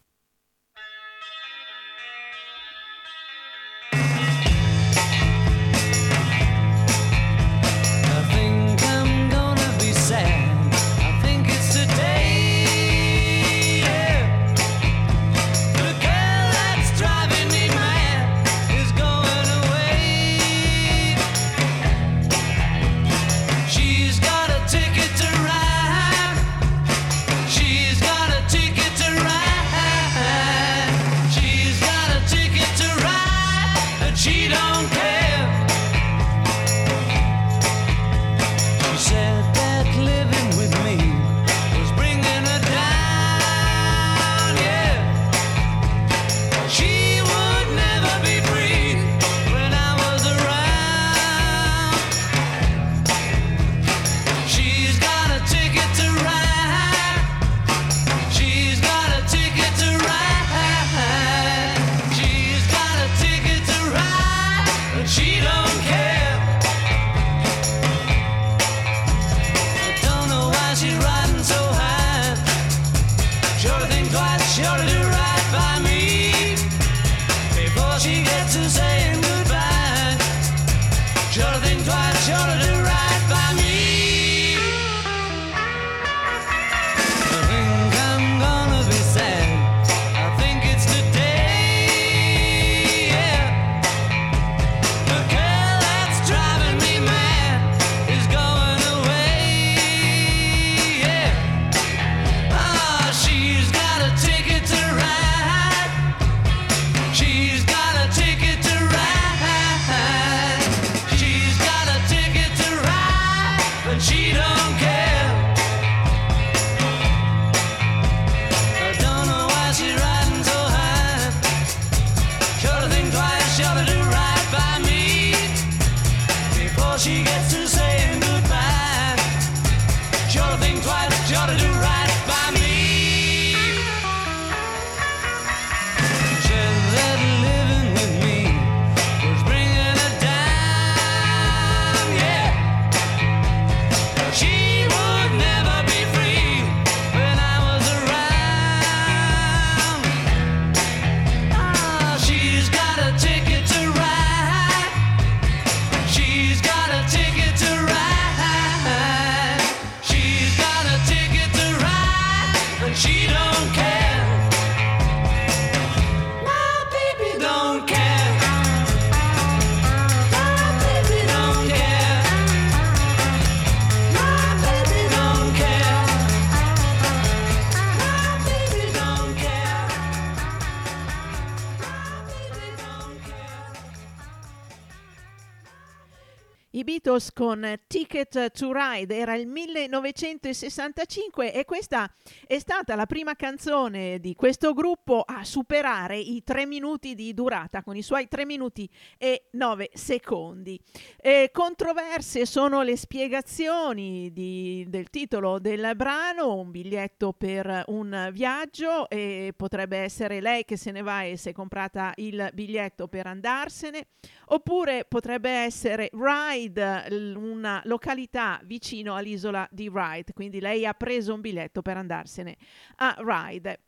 Con 187.48 187.80
Ticket 187.86 188.50
to 188.50 188.72
Ride 188.74 189.16
era 189.16 189.34
il 189.34 189.46
1965 189.46 191.54
e 191.54 191.64
questa 191.64 192.12
è 192.46 192.58
stata 192.58 192.94
la 192.94 193.06
prima 193.06 193.36
canzone 193.36 194.18
di 194.18 194.34
questo 194.34 194.74
gruppo 194.74 195.24
a 195.26 195.42
superare 195.44 196.18
i 196.18 196.42
tre 196.44 196.66
minuti 196.66 197.14
di 197.14 197.32
durata 197.32 197.82
con 197.82 197.96
i 197.96 198.02
suoi 198.02 198.28
tre 198.28 198.44
minuti 198.44 198.86
e 199.16 199.46
nove 199.52 199.88
secondi. 199.94 200.78
E 201.16 201.48
controverse 201.50 202.44
sono 202.44 202.82
le 202.82 202.98
spiegazioni 202.98 204.30
di, 204.30 204.84
del 204.86 205.08
titolo 205.08 205.58
del 205.58 205.92
brano, 205.96 206.54
un 206.54 206.70
biglietto 206.70 207.32
per 207.32 207.84
un 207.86 208.28
viaggio 208.30 209.08
e 209.08 209.54
potrebbe 209.56 209.96
essere 209.96 210.42
lei 210.42 210.66
che 210.66 210.76
se 210.76 210.90
ne 210.90 211.00
va 211.00 211.22
e 211.22 211.38
si 211.38 211.48
è 211.48 211.52
comprata 211.52 212.12
il 212.16 212.50
biglietto 212.52 213.08
per 213.08 213.26
andarsene, 213.26 214.08
oppure 214.48 215.04
potrebbe 215.04 215.50
essere 215.50 216.10
Ride 216.12 217.06
una 217.36 217.80
località 217.84 218.60
vicino 218.64 219.14
all'isola 219.14 219.66
di 219.70 219.88
Wright, 219.88 220.32
quindi 220.32 220.60
lei 220.60 220.86
ha 220.86 220.94
preso 220.94 221.34
un 221.34 221.40
biglietto 221.40 221.82
per 221.82 221.96
andarsene 221.96 222.56
a 222.96 223.16
Ride. 223.18 223.80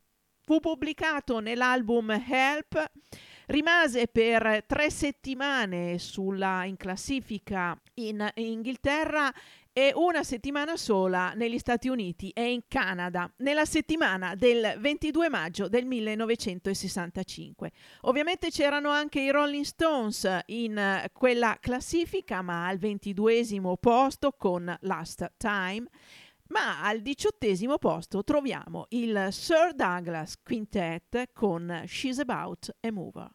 Fu 0.43 0.59
pubblicato 0.59 1.39
nell'album 1.39 2.09
Help, 2.27 2.91
rimase 3.47 4.07
per 4.07 4.65
tre 4.65 4.89
settimane 4.89 5.99
sulla, 5.99 6.65
in 6.65 6.77
classifica 6.77 7.79
in, 7.95 8.27
in 8.35 8.47
Inghilterra 8.47 9.31
e 9.73 9.93
una 9.95 10.23
settimana 10.23 10.75
sola 10.75 11.33
negli 11.33 11.57
Stati 11.57 11.87
Uniti 11.87 12.29
e 12.31 12.51
in 12.51 12.61
Canada 12.67 13.31
nella 13.37 13.65
settimana 13.65 14.35
del 14.35 14.75
22 14.79 15.29
maggio 15.29 15.69
del 15.69 15.85
1965. 15.85 17.71
Ovviamente 18.01 18.49
c'erano 18.49 18.89
anche 18.89 19.21
i 19.21 19.31
Rolling 19.31 19.63
Stones 19.63 20.41
in 20.47 21.09
quella 21.13 21.57
classifica, 21.59 22.41
ma 22.41 22.67
al 22.67 22.77
ventiduesimo 22.77 23.77
posto 23.77 24.33
con 24.33 24.75
Last 24.81 25.31
Time. 25.37 25.87
Ma 26.47 26.83
al 26.83 27.01
diciottesimo 27.01 27.77
posto 27.77 28.25
troviamo 28.25 28.87
il 28.89 29.27
Sir 29.31 29.73
Douglas 29.73 30.35
Quintet 30.43 31.29
con 31.31 31.83
She's 31.85 32.19
About 32.19 32.75
a 32.81 32.91
Mover. 32.91 33.29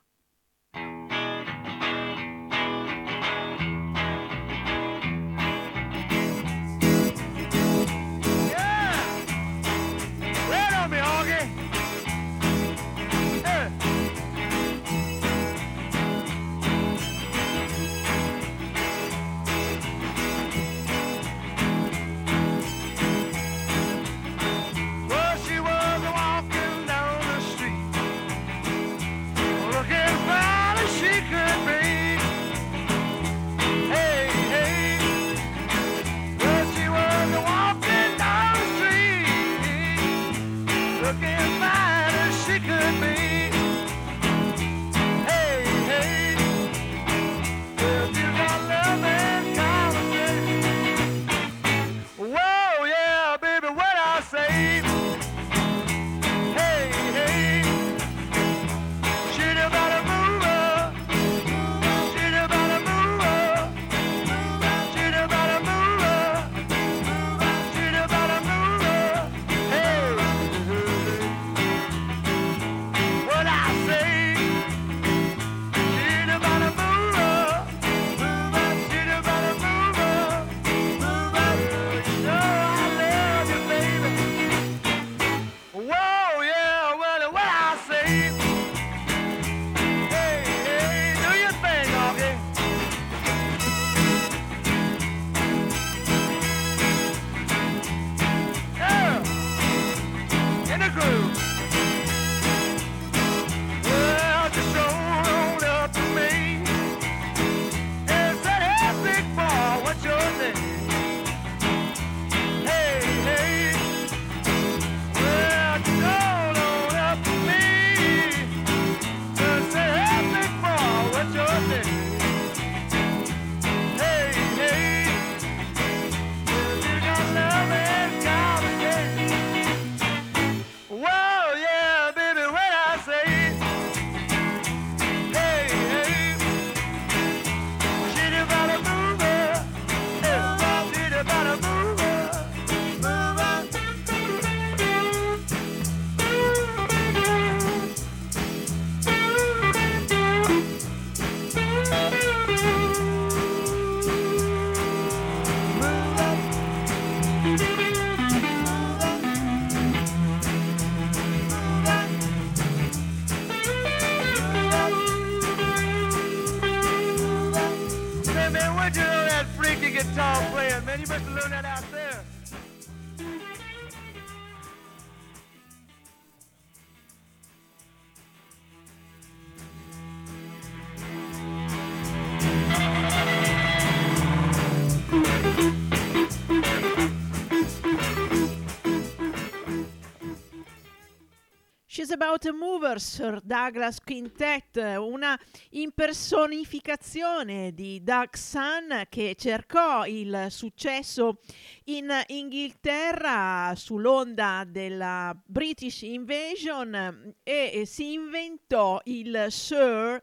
Mover, 192.97 193.01
Sir 193.01 193.41
Douglas 193.43 194.01
Quintet, 194.01 194.77
una 194.99 195.39
impersonificazione 195.71 197.73
di 197.73 198.03
Doug 198.03 198.35
Sun 198.35 199.05
che 199.09 199.37
cercò 199.39 200.05
il 200.07 200.47
successo 200.49 201.39
in 201.85 202.11
Inghilterra 202.29 203.73
sull'onda 203.77 204.65
della 204.67 205.37
British 205.45 206.03
Invasion 206.03 207.35
e 207.43 207.83
si 207.87 208.15
inventò 208.15 209.01
il 209.05 209.47
Sir 209.51 210.21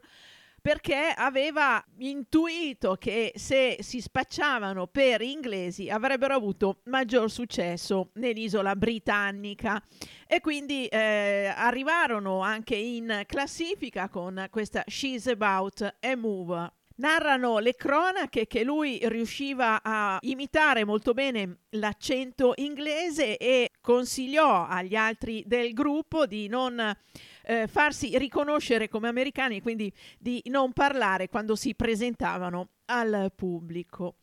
perché 0.64 1.12
aveva 1.14 1.84
intuito 1.98 2.94
che 2.94 3.32
se 3.34 3.76
si 3.80 4.00
spacciavano 4.00 4.86
per 4.86 5.20
inglesi 5.20 5.90
avrebbero 5.90 6.32
avuto 6.34 6.78
maggior 6.84 7.30
successo 7.30 8.12
nell'isola 8.14 8.74
britannica 8.74 9.78
e 10.26 10.40
quindi 10.40 10.86
eh, 10.86 11.52
arrivarono 11.54 12.40
anche 12.40 12.76
in 12.76 13.24
classifica 13.26 14.08
con 14.08 14.46
questa 14.48 14.82
She's 14.86 15.26
About 15.26 15.96
a 16.00 16.16
Move. 16.16 16.72
Narrano 16.96 17.58
le 17.58 17.74
cronache 17.74 18.46
che 18.46 18.64
lui 18.64 19.00
riusciva 19.02 19.82
a 19.82 20.16
imitare 20.22 20.86
molto 20.86 21.12
bene 21.12 21.58
l'accento 21.70 22.54
inglese 22.56 23.36
e 23.36 23.72
consigliò 23.82 24.66
agli 24.66 24.94
altri 24.94 25.42
del 25.44 25.74
gruppo 25.74 26.24
di 26.24 26.48
non 26.48 26.96
eh, 27.44 27.66
farsi 27.66 28.16
riconoscere 28.18 28.88
come 28.88 29.08
americani, 29.08 29.60
quindi 29.60 29.92
di 30.18 30.42
non 30.46 30.72
parlare 30.72 31.28
quando 31.28 31.54
si 31.56 31.74
presentavano 31.74 32.68
al 32.86 33.32
pubblico. 33.34 34.16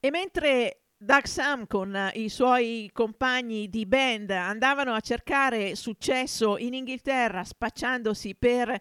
E 0.00 0.10
mentre 0.10 0.80
Doug 0.98 1.24
Sam 1.24 1.66
con 1.66 2.10
i 2.14 2.30
suoi 2.30 2.88
compagni 2.92 3.68
di 3.68 3.84
band 3.84 4.30
andavano 4.30 4.94
a 4.94 5.00
cercare 5.00 5.74
successo 5.74 6.56
in 6.56 6.72
Inghilterra 6.72 7.44
spacciandosi 7.44 8.34
per 8.34 8.80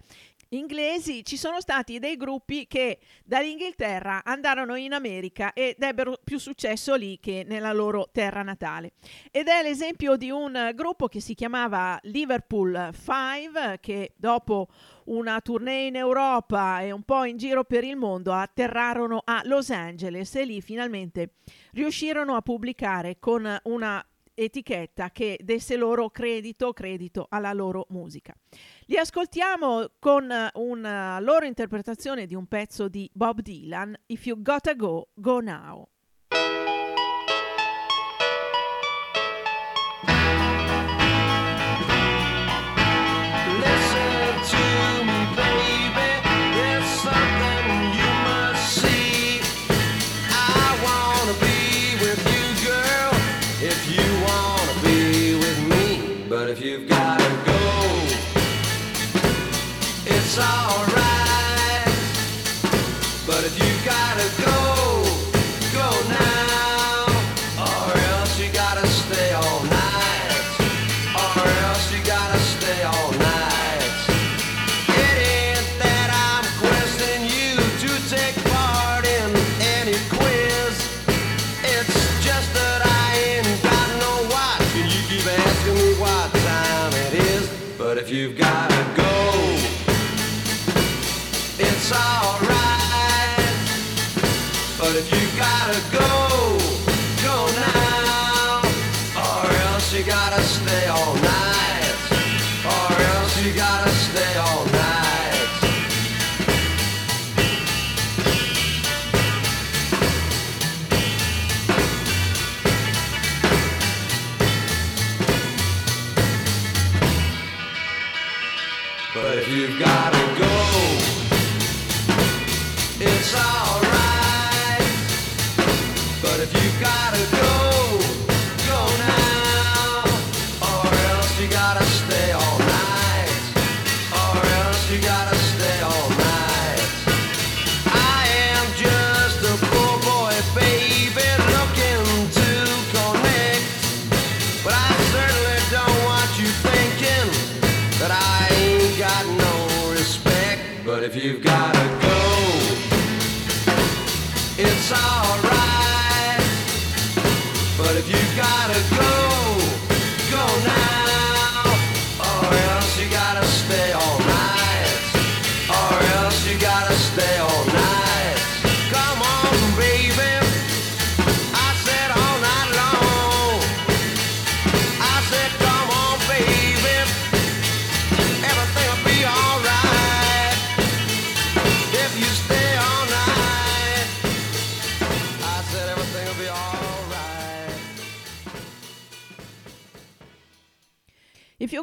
inglesi, 0.55 1.23
ci 1.23 1.37
sono 1.37 1.61
stati 1.61 1.99
dei 1.99 2.15
gruppi 2.17 2.67
che 2.67 2.99
dall'Inghilterra 3.23 4.23
andarono 4.23 4.75
in 4.75 4.93
America 4.93 5.53
ed 5.53 5.81
ebbero 5.81 6.19
più 6.23 6.37
successo 6.37 6.95
lì 6.95 7.19
che 7.19 7.43
nella 7.47 7.73
loro 7.73 8.09
terra 8.11 8.41
natale. 8.41 8.93
Ed 9.31 9.47
è 9.47 9.61
l'esempio 9.61 10.15
di 10.15 10.29
un 10.29 10.71
gruppo 10.73 11.07
che 11.07 11.19
si 11.19 11.35
chiamava 11.35 11.99
Liverpool 12.03 12.91
5 12.93 13.77
che 13.79 14.13
dopo 14.15 14.67
una 15.05 15.39
tournée 15.41 15.87
in 15.87 15.95
Europa 15.95 16.81
e 16.81 16.91
un 16.91 17.03
po' 17.03 17.25
in 17.25 17.37
giro 17.37 17.63
per 17.63 17.83
il 17.83 17.95
mondo 17.95 18.33
atterrarono 18.33 19.21
a 19.23 19.41
Los 19.45 19.69
Angeles 19.69 20.35
e 20.35 20.45
lì 20.45 20.61
finalmente 20.61 21.35
riuscirono 21.73 22.35
a 22.35 22.41
pubblicare 22.41 23.17
con 23.19 23.59
una 23.63 24.05
etichetta 24.35 25.09
che 25.09 25.39
desse 25.41 25.77
loro 25.77 26.09
credito, 26.09 26.73
credito 26.73 27.25
alla 27.29 27.53
loro 27.53 27.87
musica. 27.89 28.35
Li 28.85 28.97
ascoltiamo 28.97 29.91
con 29.97 30.31
una 30.53 31.19
loro 31.19 31.45
interpretazione 31.45 32.25
di 32.27 32.35
un 32.35 32.45
pezzo 32.45 32.87
di 32.87 33.09
Bob 33.13 33.41
Dylan, 33.41 33.95
If 34.07 34.25
You 34.25 34.41
Gotta 34.41 34.75
Go, 34.75 35.09
Go 35.15 35.39
Now. 35.39 35.87
It's 60.37 60.84
gotta 95.65 95.81
go, 95.91 96.57
go 97.23 97.47
now. 97.55 98.61
Or 99.17 99.51
else 99.73 99.91
you 99.93 100.03
gotta 100.03 100.41
stay 100.43 100.64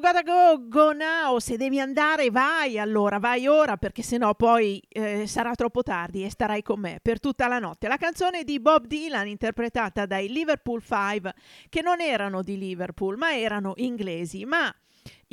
gotta 0.03 0.22
go, 0.22 0.68
go 0.68 0.92
now. 0.92 1.38
Se 1.38 1.57
devi 1.57 1.78
andare, 1.78 2.30
vai 2.30 2.76
allora, 2.76 3.18
vai 3.18 3.46
ora, 3.46 3.76
perché 3.76 4.03
sennò 4.03 4.34
poi 4.34 4.82
eh, 4.88 5.28
sarà 5.28 5.55
troppo 5.55 5.84
tardi 5.84 6.24
e 6.24 6.30
starai 6.30 6.61
con 6.61 6.80
me 6.80 6.98
per 7.00 7.20
tutta 7.20 7.46
la 7.46 7.61
notte. 7.61 7.86
La 7.86 7.96
canzone 7.96 8.42
di 8.42 8.59
Bob 8.59 8.86
Dylan, 8.86 9.28
interpretata 9.28 10.05
dai 10.05 10.28
Liverpool 10.28 10.82
5, 10.82 11.32
che 11.68 11.82
non 11.82 12.00
erano 12.00 12.42
di 12.42 12.59
Liverpool, 12.59 13.16
ma 13.16 13.36
erano 13.36 13.74
inglesi, 13.76 14.44
ma 14.44 14.74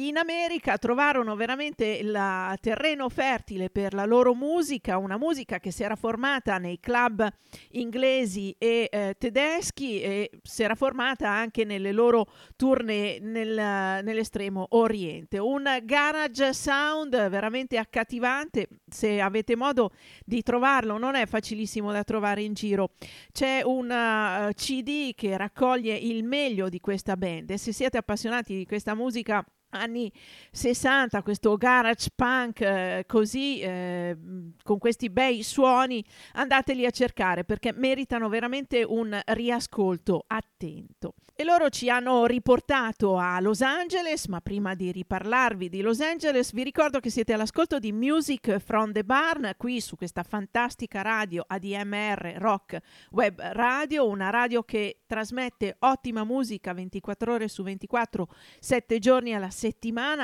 in 0.07 0.17
America 0.17 0.77
trovarono 0.77 1.35
veramente 1.35 1.85
il 1.85 2.57
terreno 2.61 3.09
fertile 3.09 3.69
per 3.69 3.93
la 3.93 4.05
loro 4.05 4.33
musica, 4.33 4.97
una 4.97 5.17
musica 5.17 5.59
che 5.59 5.71
si 5.71 5.83
era 5.83 5.95
formata 5.95 6.57
nei 6.57 6.79
club 6.79 7.27
inglesi 7.71 8.55
e 8.57 8.87
eh, 8.89 9.15
tedeschi 9.17 10.01
e 10.01 10.31
si 10.41 10.63
era 10.63 10.75
formata 10.75 11.29
anche 11.29 11.65
nelle 11.65 11.91
loro 11.91 12.27
tournée 12.55 13.19
nel, 13.19 14.03
nell'estremo 14.03 14.67
oriente. 14.69 15.37
Un 15.37 15.79
garage 15.83 16.53
sound 16.53 17.29
veramente 17.29 17.77
accattivante, 17.77 18.67
se 18.87 19.19
avete 19.19 19.55
modo 19.55 19.91
di 20.23 20.41
trovarlo, 20.43 20.97
non 20.97 21.15
è 21.15 21.25
facilissimo 21.25 21.91
da 21.91 22.03
trovare 22.03 22.41
in 22.41 22.53
giro. 22.53 22.91
C'è 23.31 23.61
un 23.63 23.89
uh, 23.89 24.53
CD 24.53 25.13
che 25.13 25.35
raccoglie 25.35 25.95
il 25.95 26.23
meglio 26.23 26.69
di 26.69 26.79
questa 26.79 27.17
band 27.17 27.49
e 27.49 27.57
se 27.57 27.73
siete 27.73 27.97
appassionati 27.97 28.55
di 28.55 28.65
questa 28.65 28.95
musica 28.95 29.45
anni 29.71 30.11
60, 30.51 31.21
questo 31.21 31.55
garage 31.57 32.09
punk 32.15 32.61
eh, 32.61 33.03
così, 33.07 33.59
eh, 33.59 34.17
con 34.63 34.77
questi 34.77 35.09
bei 35.09 35.43
suoni, 35.43 36.03
andateli 36.33 36.85
a 36.85 36.91
cercare 36.91 37.43
perché 37.43 37.71
meritano 37.73 38.29
veramente 38.29 38.83
un 38.83 39.19
riascolto 39.25 40.23
attento. 40.27 41.13
E 41.39 41.45
loro 41.45 41.69
ci 41.69 41.89
hanno 41.89 42.25
riportato 42.25 43.17
a 43.17 43.39
Los 43.39 43.61
Angeles, 43.61 44.25
ma 44.25 44.41
prima 44.41 44.75
di 44.75 44.91
riparlarvi 44.91 45.69
di 45.69 45.79
Los 45.79 46.01
Angeles 46.01 46.51
vi 46.51 46.63
ricordo 46.63 46.99
che 46.99 47.09
siete 47.09 47.31
all'ascolto 47.31 47.79
di 47.79 47.93
Music 47.93 48.57
from 48.57 48.91
the 48.91 49.05
Barn 49.05 49.53
qui 49.55 49.79
su 49.79 49.95
questa 49.95 50.23
fantastica 50.23 51.01
radio 51.01 51.45
ADMR 51.47 52.33
Rock 52.39 52.81
Web 53.11 53.39
Radio, 53.39 54.05
una 54.05 54.29
radio 54.31 54.63
che 54.63 54.97
trasmette 55.07 55.77
ottima 55.79 56.25
musica 56.25 56.73
24 56.73 57.31
ore 57.31 57.47
su 57.47 57.63
24, 57.63 58.27
7 58.59 58.99
giorni 58.99 59.33
alla 59.33 59.49
settimana, 59.49 59.58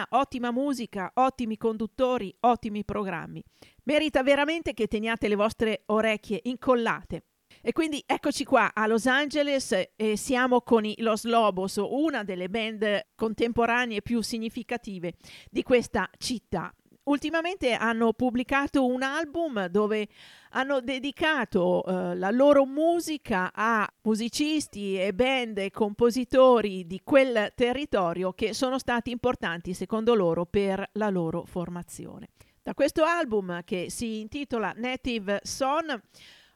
ottima 0.09 0.51
musica, 0.51 1.11
ottimi 1.15 1.57
conduttori, 1.57 2.35
ottimi 2.41 2.83
programmi. 2.83 3.43
Merita 3.83 4.23
veramente 4.23 4.73
che 4.73 4.87
teniate 4.87 5.27
le 5.27 5.35
vostre 5.35 5.83
orecchie 5.87 6.39
incollate. 6.43 7.23
E 7.61 7.71
quindi 7.71 8.03
eccoci 8.05 8.43
qua 8.43 8.73
a 8.73 8.85
Los 8.85 9.05
Angeles 9.07 9.71
e 9.95 10.17
siamo 10.17 10.61
con 10.61 10.85
i 10.85 10.95
Los 10.99 11.23
Lobos, 11.23 11.77
una 11.77 12.23
delle 12.23 12.49
band 12.49 13.07
contemporanee 13.15 14.01
più 14.01 14.21
significative 14.21 15.15
di 15.49 15.63
questa 15.63 16.09
città. 16.17 16.73
Ultimamente 17.05 17.73
hanno 17.73 18.13
pubblicato 18.13 18.85
un 18.85 19.03
album 19.03 19.67
dove 19.67 20.07
hanno 20.55 20.79
dedicato 20.79 21.83
eh, 21.85 22.15
la 22.15 22.31
loro 22.31 22.65
musica 22.65 23.51
a 23.53 23.87
musicisti 24.03 24.97
e 24.97 25.13
band 25.13 25.57
e 25.57 25.69
compositori 25.69 26.87
di 26.87 27.01
quel 27.03 27.51
territorio 27.55 28.31
che 28.31 28.53
sono 28.53 28.79
stati 28.79 29.11
importanti 29.11 29.73
secondo 29.73 30.15
loro 30.15 30.45
per 30.45 30.89
la 30.93 31.09
loro 31.09 31.43
formazione. 31.45 32.29
Da 32.63 32.73
questo 32.73 33.03
album 33.03 33.63
che 33.63 33.87
si 33.89 34.21
intitola 34.21 34.73
Native 34.75 35.41
Son 35.43 36.01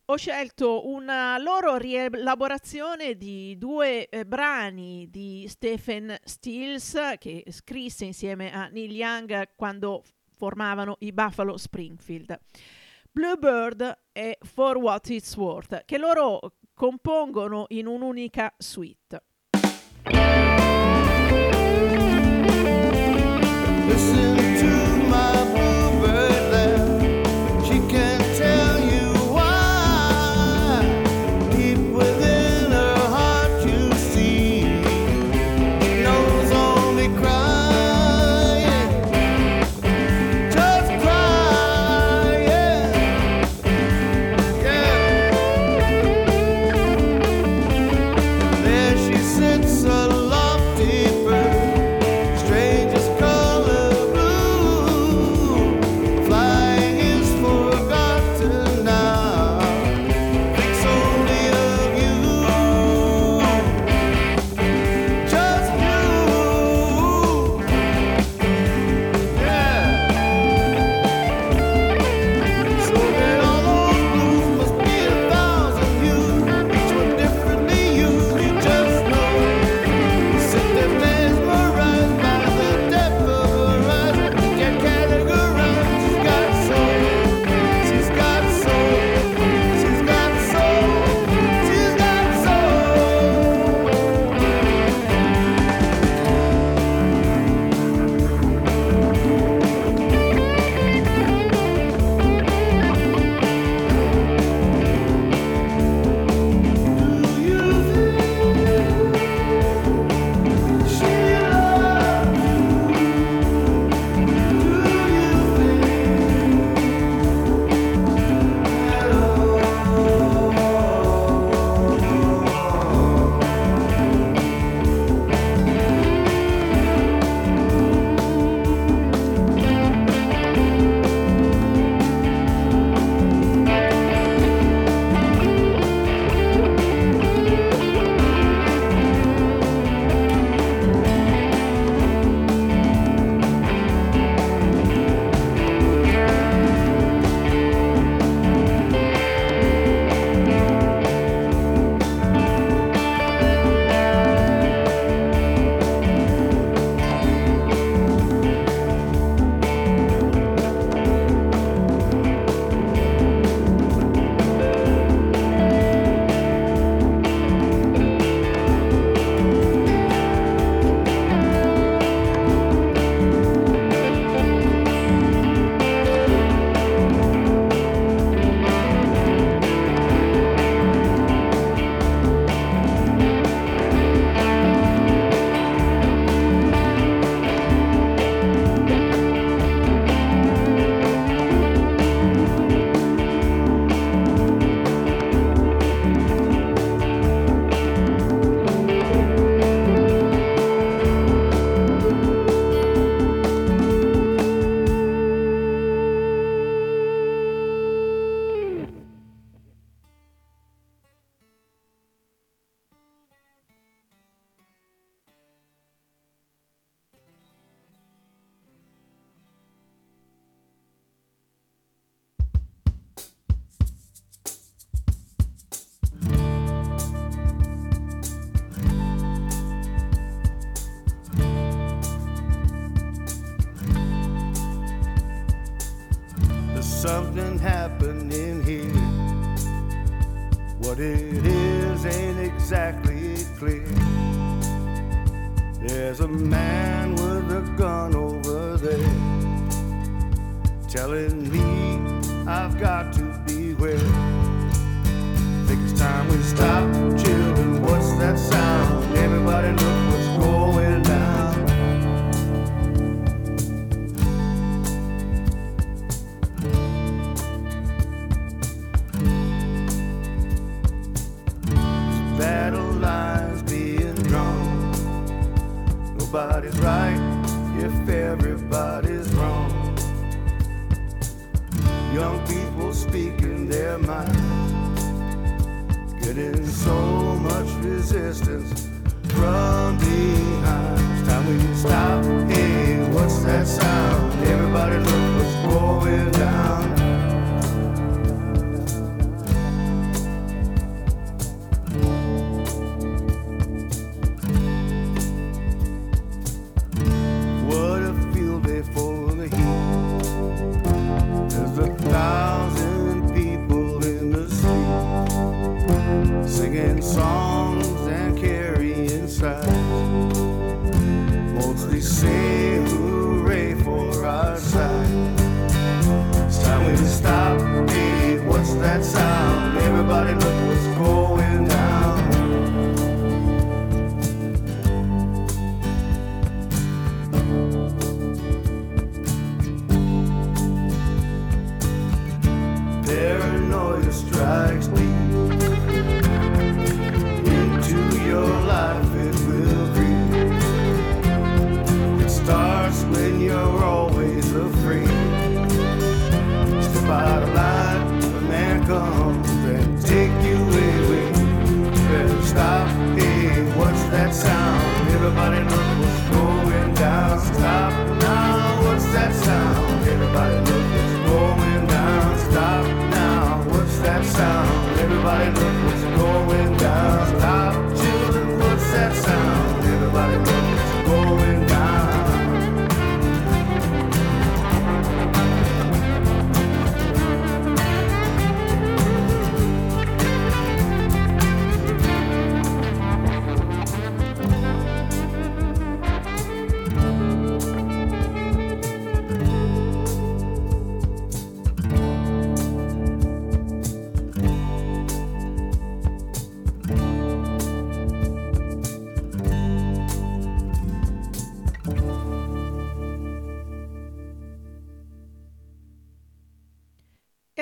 ho 0.06 0.16
scelto 0.16 0.88
una 0.88 1.38
loro 1.38 1.76
rielaborazione 1.76 3.16
di 3.16 3.56
due 3.60 4.08
eh, 4.08 4.26
brani 4.26 5.08
di 5.12 5.45
Stephen 5.47 6.18
Stills 6.24 6.97
che 7.20 7.43
scrisse 7.50 8.06
insieme 8.06 8.52
a 8.52 8.70
Neil 8.70 8.91
Young 8.91 9.50
quando 9.56 10.04
formavano 10.36 10.95
i 11.00 11.12
Buffalo 11.12 11.58
Springfield. 11.58 12.39
Bluebird 13.12 13.99
e 14.14 14.38
For 14.41 14.78
What 14.78 15.10
It's 15.10 15.36
Worth, 15.36 15.84
che 15.86 15.97
loro 15.97 16.39
compongono 16.74 17.66
in 17.70 17.88
un'unica 17.88 18.53
suite. 18.57 19.24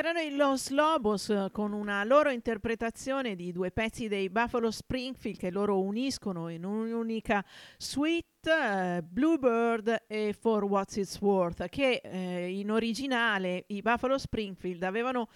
Erano 0.09 0.25
i 0.25 0.33
Los 0.37 0.69
Lobos 0.69 1.27
eh, 1.27 1.49
con 1.51 1.73
una 1.73 2.01
loro 2.05 2.29
interpretazione 2.29 3.35
di 3.35 3.51
due 3.51 3.71
pezzi 3.71 4.07
dei 4.07 4.29
Buffalo 4.29 4.71
Springfield 4.71 5.37
che 5.37 5.51
loro 5.51 5.81
uniscono 5.81 6.47
in 6.47 6.63
un'unica 6.63 7.43
suite, 7.75 8.49
eh, 8.49 9.01
Bluebird 9.03 10.05
e 10.07 10.31
For 10.31 10.63
What's 10.63 10.95
It's 10.95 11.19
Worth, 11.19 11.67
che 11.67 11.99
eh, 12.01 12.57
in 12.57 12.71
originale 12.71 13.65
i 13.67 13.81
Buffalo 13.81 14.17
Springfield 14.17 14.81
avevano 14.83 15.27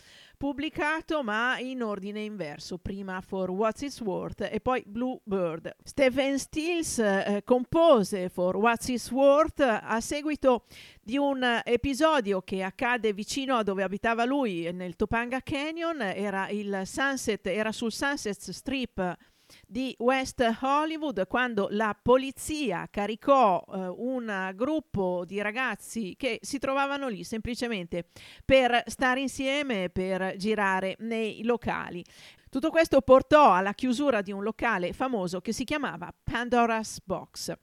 pubblicato 0.42 1.22
ma 1.22 1.60
in 1.60 1.84
ordine 1.84 2.22
inverso, 2.22 2.80
prima 2.80 3.22
For 3.22 3.52
What's 3.52 3.82
It's 3.82 4.02
Worth 4.02 4.42
e 4.52 4.60
poi 4.60 4.82
Bluebird. 4.88 5.76
Stephen 5.84 6.40
Stills 6.40 6.98
eh, 6.98 7.44
compose 7.46 8.28
For 8.28 8.56
What's 8.56 8.88
It's 8.88 9.12
Worth 9.12 9.60
a 9.60 10.00
seguito 10.02 10.64
di 11.00 11.16
un 11.16 11.62
episodio 11.64 12.42
che 12.42 12.64
accade 12.64 13.14
vicino 13.14 13.56
a 13.56 13.62
dove 13.62 13.84
abitava 13.84 14.26
lui 14.26 14.68
nel 14.74 14.96
Topanga 14.96 15.42
Canyon, 15.42 16.02
era, 16.02 16.48
sunset, 16.86 17.46
era 17.46 17.72
sul 17.72 17.92
Sunset 17.92 18.50
Strip 18.50 19.18
di 19.66 19.96
West 20.00 20.44
Hollywood 20.62 21.28
quando 21.28 21.68
la 21.72 21.98
polizia 22.00 22.88
caricò 22.90 23.64
eh, 23.68 23.88
un 23.98 24.52
gruppo 24.56 25.24
di 25.26 25.42
ragazzi 25.42 26.16
che 26.18 26.40
si 26.42 26.60
trovavano 26.60 27.08
lì 27.08 27.24
semplicemente 27.24 28.06
per 28.46 28.84
stare 28.88 29.22
insieme, 29.22 29.90
per 29.90 30.36
girare 30.38 30.96
nei 31.00 31.44
locali. 31.44 32.04
Tutto 32.50 32.70
questo 32.70 33.00
portò 33.02 33.54
alla 33.54 33.74
chiusura 33.74 34.22
di 34.22 34.34
un 34.34 34.44
locale 34.44 34.92
famoso 34.92 35.40
che 35.40 35.54
si 35.54 35.64
chiamava 35.64 36.14
Pandora's 36.22 37.00
Box. 37.02 37.54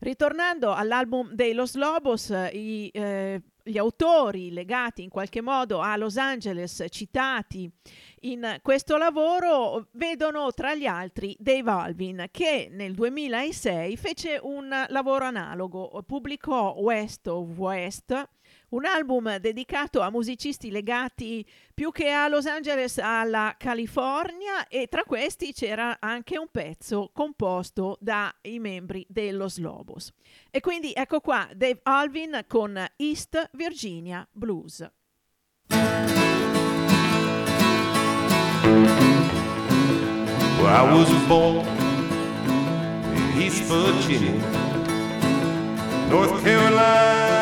Ritornando 0.00 0.72
all'album 0.72 1.32
dei 1.32 1.54
Los 1.54 1.74
Lobos, 1.74 2.28
i, 2.52 2.90
eh, 2.92 3.42
gli 3.70 3.78
autori 3.78 4.52
legati 4.52 5.02
in 5.02 5.08
qualche 5.08 5.40
modo 5.40 5.80
a 5.80 5.96
Los 5.96 6.16
Angeles, 6.16 6.84
citati 6.90 7.70
in 8.22 8.58
questo 8.60 8.96
lavoro, 8.98 9.86
vedono 9.92 10.52
tra 10.52 10.74
gli 10.74 10.86
altri 10.86 11.34
Dave 11.38 11.70
Alvin, 11.70 12.26
che 12.30 12.68
nel 12.70 12.94
2006 12.94 13.96
fece 13.96 14.38
un 14.42 14.68
lavoro 14.88 15.24
analogo, 15.24 16.02
pubblicò 16.06 16.74
West 16.76 17.26
of 17.28 17.56
West, 17.56 18.28
un 18.70 18.84
album 18.84 19.36
dedicato 19.38 20.00
a 20.00 20.10
musicisti 20.10 20.70
legati 20.70 21.44
più 21.74 21.90
che 21.90 22.10
a 22.10 22.28
Los 22.28 22.46
Angeles 22.46 22.98
alla 22.98 23.54
California 23.58 24.66
e 24.68 24.86
tra 24.88 25.04
questi 25.04 25.52
c'era 25.52 25.96
anche 26.00 26.38
un 26.38 26.48
pezzo 26.50 27.10
composto 27.12 27.96
dai 28.00 28.58
membri 28.58 29.04
dello 29.08 29.48
Slobos. 29.48 30.12
E 30.50 30.60
quindi 30.60 30.92
ecco 30.94 31.20
qua 31.20 31.48
Dave 31.54 31.80
Alvin 31.82 32.44
con 32.46 32.84
East 32.96 33.50
Virginia 33.52 34.26
Blues. 34.30 34.88
Well, 40.60 40.68
I 40.68 40.92
was 40.92 41.10
born 41.26 41.66
in 43.16 43.40
East 43.40 43.62
Virginia, 43.62 44.34
North 46.08 46.42
Carolina. 46.42 47.39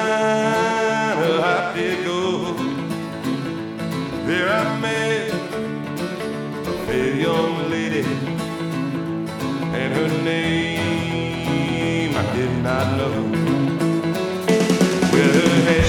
There 4.39 4.51
I 4.51 4.79
met 4.79 5.31
a 6.71 6.73
fair 6.87 7.13
young 7.17 7.55
lady, 7.71 8.05
and 9.81 9.91
her 9.99 10.11
name 10.23 12.13
I 12.17 12.23
did 12.37 12.53
not 12.63 12.87
know. 12.99 13.17
Well, 15.13 15.33
her 15.35 15.88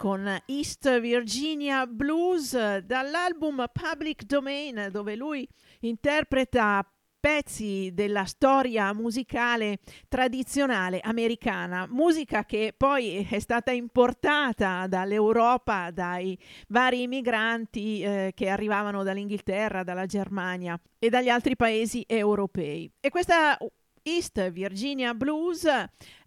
con 0.00 0.26
East 0.46 0.98
Virginia 0.98 1.86
Blues 1.86 2.78
dall'album 2.78 3.66
Public 3.70 4.24
Domain 4.24 4.88
dove 4.90 5.14
lui 5.14 5.46
interpreta 5.80 6.82
pezzi 7.20 7.90
della 7.92 8.24
storia 8.24 8.94
musicale 8.94 9.80
tradizionale 10.08 11.00
americana, 11.00 11.86
musica 11.86 12.46
che 12.46 12.72
poi 12.74 13.28
è 13.28 13.38
stata 13.40 13.72
importata 13.72 14.86
dall'Europa 14.86 15.90
dai 15.90 16.34
vari 16.68 17.02
immigranti 17.02 18.00
eh, 18.00 18.32
che 18.34 18.48
arrivavano 18.48 19.02
dall'Inghilterra, 19.02 19.82
dalla 19.82 20.06
Germania 20.06 20.80
e 20.98 21.10
dagli 21.10 21.28
altri 21.28 21.56
paesi 21.56 22.06
europei. 22.08 22.90
E 23.00 23.10
questa 23.10 23.58
East 24.02 24.50
Virginia 24.50 25.12
Blues 25.12 25.66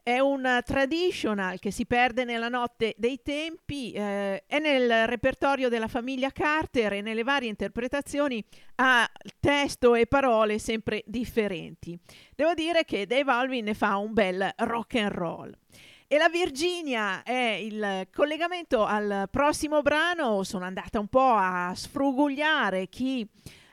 è 0.03 0.19
un 0.19 0.61
traditional 0.65 1.59
che 1.59 1.71
si 1.71 1.85
perde 1.85 2.25
nella 2.25 2.49
notte 2.49 2.93
dei 2.97 3.21
tempi, 3.23 3.93
eh, 3.93 4.43
è 4.45 4.59
nel 4.59 5.07
repertorio 5.07 5.69
della 5.69 5.87
famiglia 5.87 6.29
Carter 6.29 6.93
e 6.93 7.01
nelle 7.01 7.23
varie 7.23 7.47
interpretazioni 7.47 8.43
ha 8.75 9.09
testo 9.39 9.95
e 9.95 10.05
parole 10.05 10.59
sempre 10.59 11.03
differenti. 11.05 11.97
Devo 12.35 12.53
dire 12.53 12.83
che 12.83 13.05
Dave 13.05 13.31
Alvin 13.31 13.63
ne 13.63 13.73
fa 13.73 13.95
un 13.95 14.11
bel 14.11 14.53
rock 14.57 14.95
and 14.95 15.11
roll. 15.11 15.57
E 16.05 16.17
la 16.17 16.29
Virginia 16.29 17.23
è 17.23 17.57
il 17.59 18.07
collegamento 18.13 18.85
al 18.85 19.29
prossimo 19.31 19.81
brano. 19.81 20.43
Sono 20.43 20.65
andata 20.65 20.99
un 20.99 21.07
po' 21.07 21.33
a 21.33 21.71
sfrugugliare 21.73 22.87
chi 22.87 23.27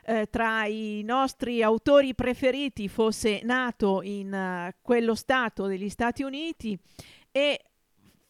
eh, 0.05 0.27
tra 0.29 0.65
i 0.65 1.01
nostri 1.03 1.61
autori 1.63 2.15
preferiti 2.15 2.87
fosse 2.87 3.41
nato 3.43 4.01
in 4.01 4.33
uh, 4.33 4.73
quello 4.81 5.15
stato 5.15 5.67
degli 5.67 5.89
Stati 5.89 6.23
Uniti 6.23 6.77
e 7.31 7.65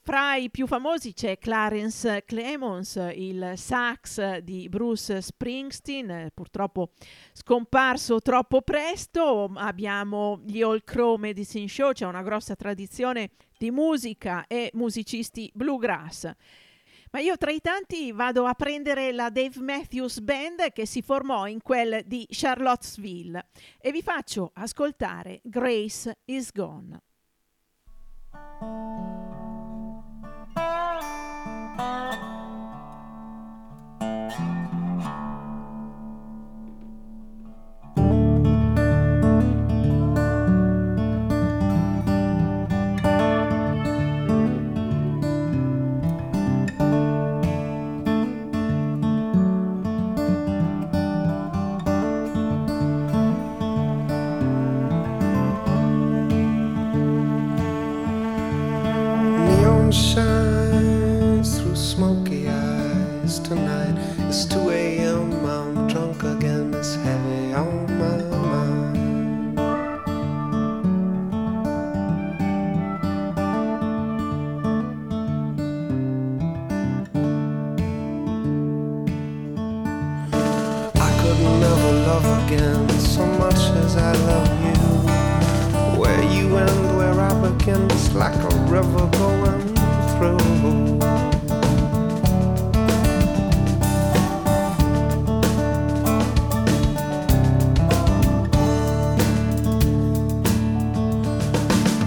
fra 0.04 0.36
i 0.36 0.50
più 0.50 0.66
famosi 0.66 1.14
c'è 1.14 1.38
Clarence 1.38 2.24
Clemons, 2.26 3.00
il 3.14 3.54
sax 3.56 4.40
di 4.40 4.68
Bruce 4.68 5.22
Springsteen, 5.22 6.10
eh, 6.10 6.32
purtroppo 6.34 6.94
scomparso 7.34 8.20
troppo 8.20 8.64
presto. 8.64 9.52
Abbiamo 9.54 10.42
gli 10.44 10.64
All 10.64 10.82
Crow 10.84 11.18
Medicine 11.18 11.68
Show, 11.68 11.92
c'è 11.92 12.08
una 12.08 12.24
grossa 12.24 12.56
tradizione 12.56 13.30
di 13.60 13.70
musica 13.70 14.48
e 14.48 14.72
musicisti 14.74 15.52
bluegrass. 15.54 16.34
Ma 17.12 17.20
io 17.20 17.36
tra 17.36 17.52
i 17.52 17.60
tanti 17.60 18.14
vado 18.14 18.46
a 18.46 18.54
prendere 18.54 19.12
la 19.12 19.30
Dave 19.30 19.60
Matthews 19.60 20.20
Band 20.22 20.72
che 20.72 20.86
si 20.86 21.02
formò 21.02 21.46
in 21.46 21.62
quel 21.62 22.04
di 22.06 22.26
Charlottesville 22.30 23.48
e 23.80 23.92
vi 23.92 24.02
faccio 24.02 24.52
ascoltare 24.54 25.42
Grace 25.44 26.20
is 26.26 26.52
Gone. 26.54 27.02
Again 82.52 82.90
so 83.00 83.26
much 83.26 83.56
as 83.56 83.96
I 83.96 84.12
love 84.12 84.50
you. 84.66 86.00
Where 86.00 86.24
you 86.34 86.58
end, 86.58 86.98
where 86.98 87.18
I 87.20 87.32
begin, 87.50 87.82
it's 87.86 88.14
like 88.14 88.36
a 88.36 88.56
river 88.68 89.08
going 89.20 89.62
through. 90.12 90.38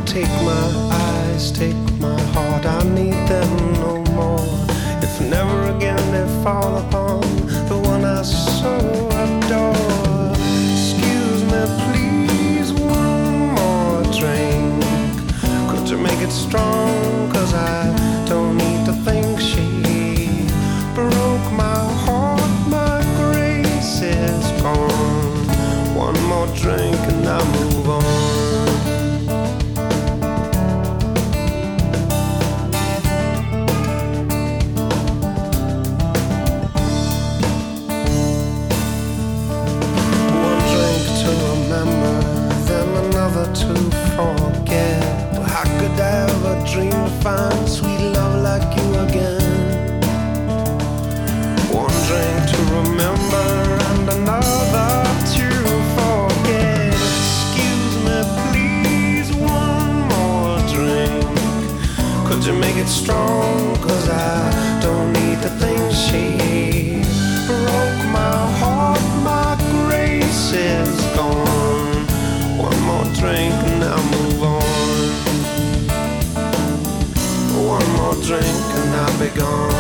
Take 0.05 0.35
my 0.45 0.67
eyes, 0.93 1.53
take 1.53 1.75
my 2.01 2.21
heart, 2.33 2.67
I 2.67 2.83
need 2.91 3.15
them 3.29 3.73
no 3.75 4.05
more. 4.13 4.67
If 5.03 5.21
never 5.23 5.75
again 5.75 6.03
they 6.13 6.43
fall 6.43 6.77
upon 6.77 7.14
To 43.65 43.71
forget. 44.15 45.33
But 45.35 45.47
how 45.49 45.65
could 45.79 45.99
I 45.99 46.29
ever 46.29 46.55
dream 46.71 46.93
of 46.93 47.23
finding 47.23 47.67
sweet 47.67 47.99
love 48.13 48.43
like 48.43 48.77
you 48.77 48.87
again? 49.07 50.01
One 51.73 51.97
drink 52.07 52.41
to 52.51 52.59
remember 52.77 53.49
and 53.89 54.07
another 54.17 54.93
to 55.35 55.49
forget. 55.97 56.93
Excuse 56.93 57.97
me, 58.05 58.19
please, 58.53 59.29
one 59.33 59.97
more 60.13 60.59
drink. 60.69 61.25
Could 62.29 62.45
you 62.45 62.53
make 62.53 62.77
it 62.77 62.89
strong? 62.89 63.77
Cause 63.77 64.11
I 64.11 64.64
drink 78.27 78.47
and 78.47 78.95
I'll 78.95 79.19
be 79.19 79.29
gone. 79.39 79.75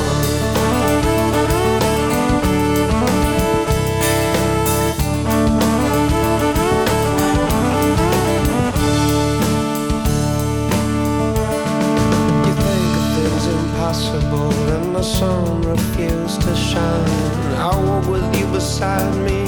And 14.74 14.94
the 14.94 15.02
sun 15.02 15.62
refused 15.62 16.42
to 16.42 16.54
shine. 16.56 17.54
I 17.56 17.74
walk 17.86 18.06
with 18.08 18.36
you 18.36 18.46
beside 18.46 19.14
me, 19.24 19.46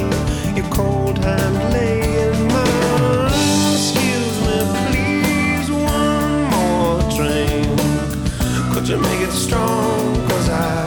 your 0.54 0.68
cold 0.70 1.18
hand 1.18 1.72
lay 1.72 1.95
To 8.86 8.96
make 8.98 9.32
strong, 9.32 10.14
cause 10.28 10.48
I 10.48 10.85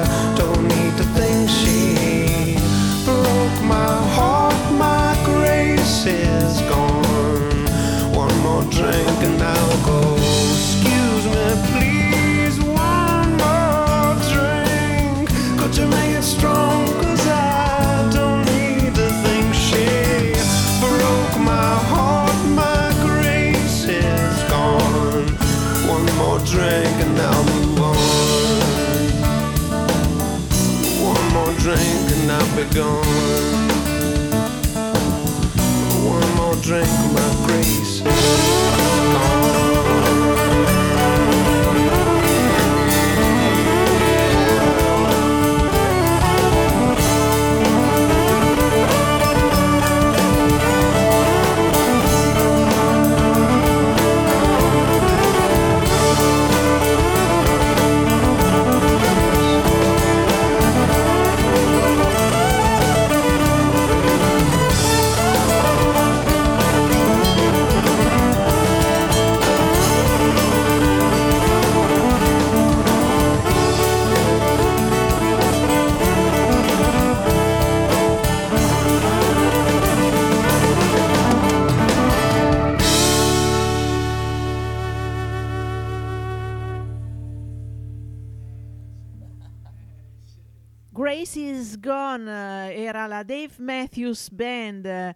be 32.65 32.75
gone. 32.75 33.05
One 36.03 36.35
more 36.35 36.55
drink, 36.61 36.89
my 37.13 37.45
grace 37.45 38.48
Grace 91.19 91.39
is 91.41 91.77
Gone 91.81 92.71
eh, 92.71 92.81
era 92.81 93.05
la 93.05 93.23
Dave 93.23 93.51
Matthews 93.57 94.29
Band. 94.29 94.85
Eh, 94.85 95.15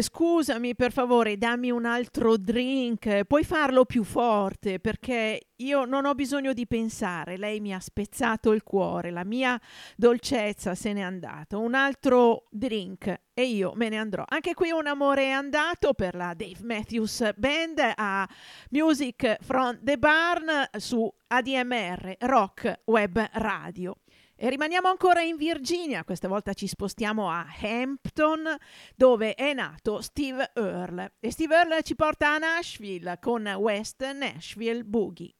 Scusami 0.00 0.76
per 0.76 0.92
favore, 0.92 1.36
dammi 1.36 1.72
un 1.72 1.84
altro 1.84 2.36
drink, 2.36 3.24
puoi 3.24 3.42
farlo 3.42 3.84
più 3.84 4.04
forte 4.04 4.78
perché 4.78 5.48
io 5.56 5.84
non 5.84 6.06
ho 6.06 6.14
bisogno 6.14 6.52
di 6.52 6.66
pensare, 6.68 7.36
lei 7.36 7.58
mi 7.58 7.74
ha 7.74 7.80
spezzato 7.80 8.52
il 8.52 8.62
cuore, 8.62 9.10
la 9.10 9.24
mia 9.24 9.60
dolcezza 9.96 10.76
se 10.76 10.92
n'è 10.92 11.02
andata, 11.02 11.58
un 11.58 11.74
altro 11.74 12.44
drink 12.48 13.22
e 13.34 13.42
io 13.42 13.72
me 13.74 13.88
ne 13.88 13.98
andrò. 13.98 14.22
Anche 14.26 14.54
qui 14.54 14.70
un 14.70 14.86
amore 14.86 15.24
è 15.24 15.30
andato 15.30 15.92
per 15.92 16.14
la 16.14 16.34
Dave 16.34 16.62
Matthews 16.62 17.32
Band 17.36 17.92
a 17.96 18.28
Music 18.70 19.38
from 19.42 19.78
the 19.82 19.98
Barn 19.98 20.46
su 20.78 21.12
ADMR 21.26 22.14
Rock 22.20 22.82
Web 22.84 23.28
Radio. 23.32 24.01
E 24.42 24.50
rimaniamo 24.50 24.88
ancora 24.88 25.22
in 25.22 25.36
Virginia, 25.36 26.02
questa 26.02 26.26
volta 26.26 26.52
ci 26.52 26.66
spostiamo 26.66 27.30
a 27.30 27.46
Hampton, 27.62 28.56
dove 28.96 29.34
è 29.34 29.54
nato 29.54 30.00
Steve 30.00 30.50
Earle. 30.56 31.12
E 31.20 31.30
Steve 31.30 31.54
Earle 31.54 31.84
ci 31.84 31.94
porta 31.94 32.34
a 32.34 32.38
Nashville 32.38 33.20
con 33.20 33.46
West 33.46 34.04
Nashville 34.04 34.82
Boogie. 34.82 35.32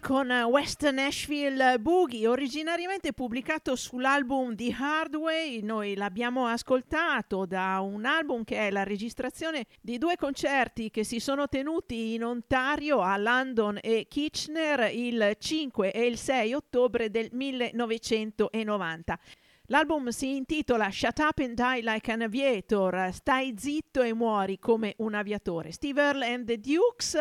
Con 0.00 0.30
West 0.30 0.88
Nashville 0.88 1.78
Boogie, 1.78 2.26
originariamente 2.26 3.12
pubblicato 3.12 3.76
sull'album 3.76 4.54
The 4.54 4.74
Hard 4.78 5.14
Way, 5.14 5.60
noi 5.60 5.94
l'abbiamo 5.94 6.46
ascoltato 6.46 7.44
da 7.44 7.78
un 7.80 8.06
album 8.06 8.42
che 8.42 8.56
è 8.56 8.70
la 8.70 8.84
registrazione 8.84 9.66
di 9.80 9.98
due 9.98 10.16
concerti 10.16 10.90
che 10.90 11.04
si 11.04 11.20
sono 11.20 11.46
tenuti 11.46 12.14
in 12.14 12.24
Ontario, 12.24 13.00
a 13.00 13.16
London 13.18 13.78
e 13.82 14.06
Kitchener 14.08 14.90
il 14.94 15.36
5 15.38 15.92
e 15.92 16.06
il 16.06 16.16
6 16.16 16.54
ottobre 16.54 17.10
del 17.10 17.28
1990. 17.30 19.18
L'album 19.66 20.08
si 20.08 20.36
intitola 20.36 20.90
Shut 20.90 21.18
Up 21.20 21.38
and 21.38 21.54
Die 21.54 21.82
Like 21.82 22.10
an 22.10 22.22
Aviator, 22.22 23.10
Stai 23.12 23.54
zitto 23.56 24.02
e 24.02 24.12
muori 24.12 24.58
come 24.58 24.94
un 24.98 25.14
aviatore. 25.14 25.70
Steve 25.70 26.00
Earle 26.02 26.26
and 26.26 26.46
the 26.46 26.58
Dukes 26.58 27.16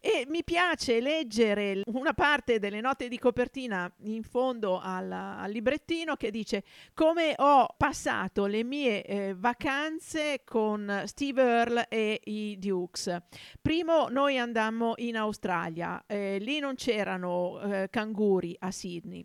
e 0.00 0.24
mi 0.28 0.42
piace 0.42 1.00
leggere 1.00 1.82
una 1.86 2.14
parte 2.14 2.58
delle 2.58 2.80
note 2.80 3.06
di 3.08 3.18
copertina 3.18 3.92
in 4.04 4.22
fondo 4.22 4.80
al, 4.80 5.12
al 5.12 5.50
librettino 5.50 6.16
che 6.16 6.30
dice 6.30 6.64
come 6.94 7.34
ho 7.36 7.66
passato 7.76 8.46
le 8.46 8.64
mie 8.64 9.04
eh, 9.04 9.34
vacanze 9.36 10.40
con 10.44 11.02
Steve 11.04 11.42
Earle 11.42 11.88
e 11.88 12.20
i 12.24 12.58
Dukes. 12.58 13.14
Primo 13.60 14.08
noi 14.08 14.38
andammo 14.38 14.94
in 14.96 15.16
Australia, 15.16 16.02
eh, 16.06 16.38
lì 16.38 16.58
non 16.58 16.76
c'erano 16.76 17.60
eh, 17.60 17.88
canguri 17.90 18.56
a 18.58 18.70
Sydney. 18.70 19.24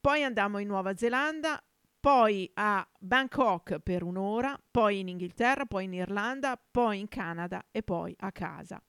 Poi 0.00 0.22
andammo 0.22 0.58
in 0.58 0.68
Nuova 0.68 0.96
Zelanda, 0.96 1.62
poi 2.00 2.50
a 2.54 2.86
Bangkok 2.98 3.78
per 3.78 4.02
un'ora, 4.02 4.58
poi 4.70 4.98
in 5.00 5.08
Inghilterra, 5.08 5.66
poi 5.66 5.84
in 5.84 5.94
Irlanda, 5.94 6.60
poi 6.70 6.98
in 6.98 7.08
Canada 7.08 7.66
e 7.70 7.82
poi 7.82 8.14
a 8.18 8.32
casa. 8.32 8.82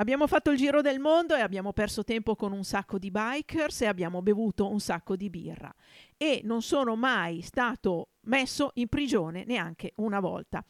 Abbiamo 0.00 0.28
fatto 0.28 0.52
il 0.52 0.58
giro 0.58 0.80
del 0.80 1.00
mondo 1.00 1.34
e 1.34 1.40
abbiamo 1.40 1.72
perso 1.72 2.04
tempo 2.04 2.36
con 2.36 2.52
un 2.52 2.62
sacco 2.62 2.98
di 2.98 3.10
bikers 3.10 3.82
e 3.82 3.86
abbiamo 3.86 4.22
bevuto 4.22 4.70
un 4.70 4.78
sacco 4.78 5.16
di 5.16 5.28
birra 5.28 5.74
e 6.16 6.40
non 6.44 6.62
sono 6.62 6.94
mai 6.94 7.40
stato 7.40 8.10
messo 8.26 8.70
in 8.74 8.86
prigione 8.86 9.42
neanche 9.44 9.94
una 9.96 10.20
volta. 10.20 10.64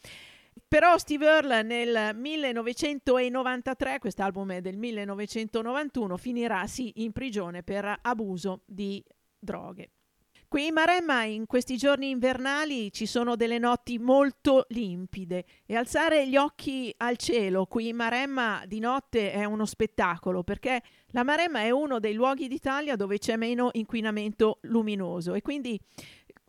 Però 0.67 0.97
Steve 0.97 1.27
Earle 1.27 1.61
nel 1.61 2.15
1993, 2.15 3.99
quest'album 3.99 4.53
è 4.53 4.61
del 4.61 4.77
1991, 4.77 6.17
finirà 6.17 6.65
sì 6.65 7.03
in 7.03 7.11
prigione 7.11 7.61
per 7.61 7.99
abuso 8.01 8.63
di 8.65 9.03
droghe. 9.37 9.91
Qui 10.49 10.65
in 10.65 10.73
Maremma 10.73 11.25
in 11.25 11.45
questi 11.45 11.77
giorni 11.77 12.09
invernali 12.09 12.91
ci 12.91 13.05
sono 13.05 13.35
delle 13.35 13.59
notti 13.59 13.99
molto 13.99 14.65
limpide 14.69 15.45
e 15.67 15.75
alzare 15.75 16.27
gli 16.27 16.37
occhi 16.37 16.91
al 16.97 17.17
cielo 17.17 17.67
qui 17.67 17.89
in 17.89 17.95
Maremma 17.95 18.63
di 18.65 18.79
notte 18.79 19.31
è 19.31 19.43
uno 19.43 19.65
spettacolo 19.65 20.41
perché 20.41 20.81
la 21.11 21.23
Maremma 21.23 21.59
è 21.59 21.69
uno 21.69 21.99
dei 21.99 22.15
luoghi 22.15 22.47
d'Italia 22.47 22.95
dove 22.95 23.19
c'è 23.19 23.35
meno 23.35 23.69
inquinamento 23.73 24.57
luminoso 24.61 25.35
e 25.35 25.43
quindi 25.43 25.79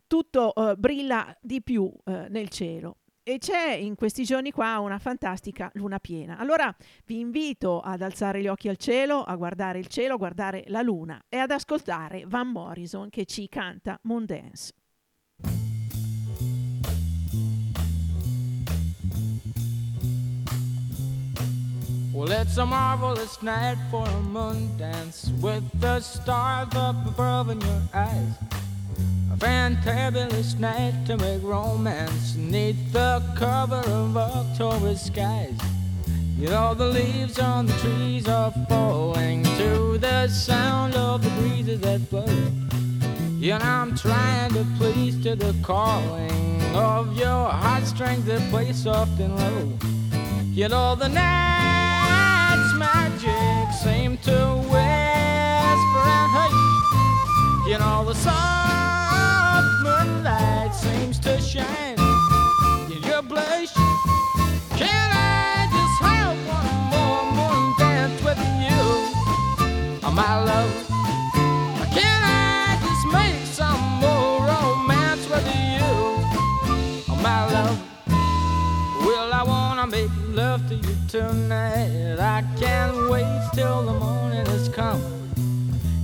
tutto 0.07 0.51
uh, 0.55 0.75
brilla 0.75 1.37
di 1.39 1.61
più 1.61 1.83
uh, 1.83 2.25
nel 2.27 2.49
cielo 2.49 3.00
e 3.23 3.37
c'è 3.37 3.71
in 3.71 3.95
questi 3.95 4.23
giorni 4.23 4.51
qua 4.51 4.79
una 4.79 4.99
fantastica 4.99 5.69
luna 5.73 5.99
piena. 5.99 6.37
Allora 6.37 6.73
vi 7.05 7.19
invito 7.19 7.79
ad 7.79 8.01
alzare 8.01 8.41
gli 8.41 8.47
occhi 8.47 8.69
al 8.69 8.77
cielo, 8.77 9.23
a 9.23 9.35
guardare 9.35 9.79
il 9.79 9.87
cielo, 9.87 10.15
a 10.15 10.17
guardare 10.17 10.63
la 10.67 10.81
luna 10.81 11.23
e 11.29 11.37
ad 11.37 11.51
ascoltare 11.51 12.23
Van 12.27 12.47
Morrison 12.47 13.09
che 13.09 13.25
ci 13.25 13.47
canta 13.47 13.99
Moondance. 14.03 14.73
Well, 22.13 22.29
it's 22.29 22.57
a 22.57 22.65
marvelous 22.65 23.41
night 23.41 23.77
for 23.89 24.05
a 24.05 24.21
moon 24.21 24.77
dance 24.77 25.31
with 25.41 25.63
the 25.79 25.99
stars 26.01 26.67
up 26.75 27.07
above 27.07 27.49
in 27.49 27.59
your 27.61 27.81
eyes. 27.93 28.70
Fantabulous 29.37 30.59
night 30.59 30.93
to 31.05 31.17
make 31.17 31.41
romance 31.41 32.35
neath 32.35 32.93
the 32.93 33.23
cover 33.35 33.81
of 33.87 34.15
October 34.15 34.95
skies. 34.95 35.57
You 36.37 36.49
know 36.49 36.73
the 36.73 36.85
leaves 36.85 37.39
on 37.39 37.65
the 37.65 37.73
trees 37.73 38.27
are 38.27 38.53
falling 38.69 39.43
to 39.43 39.97
the 39.97 40.27
sound 40.27 40.95
of 40.95 41.23
the 41.23 41.29
breezes 41.41 41.81
that 41.81 42.09
blow. 42.09 42.25
You 43.39 43.57
know 43.57 43.65
I'm 43.65 43.95
trying 43.95 44.53
to 44.53 44.65
please 44.77 45.21
to 45.23 45.35
the 45.35 45.55
calling 45.63 46.61
of 46.75 47.17
your 47.17 47.49
heartstrings 47.49 48.25
that 48.25 48.41
play 48.51 48.71
soft 48.73 49.19
and 49.19 49.35
low. 49.35 49.77
You 50.51 50.67
know 50.69 50.95
the 50.95 51.09
night's 51.09 52.73
magic 52.75 53.73
seem 53.83 54.17
to 54.19 54.37
whisper 54.69 56.03
and 56.17 56.29
hush. 56.35 57.67
You 57.67 57.79
know 57.79 58.05
the 58.05 58.13
seems 58.13 58.90
to 61.21 61.39
shine 61.41 61.99
in 62.91 63.03
your 63.03 63.21
blush. 63.21 63.73
Can 64.75 65.09
I 65.13 65.67
just 65.71 66.01
have 66.01 66.37
one 66.47 66.75
more 66.93 67.23
moon 67.37 67.73
dance 67.77 68.23
with 68.23 68.39
you, 68.65 68.81
oh, 70.03 70.11
my 70.13 70.43
love? 70.43 70.71
Can 71.93 72.21
I 72.23 72.79
just 72.81 73.05
make 73.13 73.45
some 73.45 73.81
more 73.99 74.45
romance 74.47 75.29
with 75.29 75.45
you, 75.45 75.85
oh, 77.09 77.19
my 77.21 77.45
love? 77.51 77.79
Well, 79.05 79.33
I 79.33 79.43
wanna 79.43 79.87
make 79.87 80.09
love 80.29 80.67
to 80.69 80.75
you 80.75 80.95
tonight. 81.07 82.17
I 82.19 82.43
can't 82.59 83.09
wait 83.09 83.49
till 83.53 83.83
the 83.83 83.93
morning 83.93 84.45
has 84.47 84.69
come. 84.69 85.20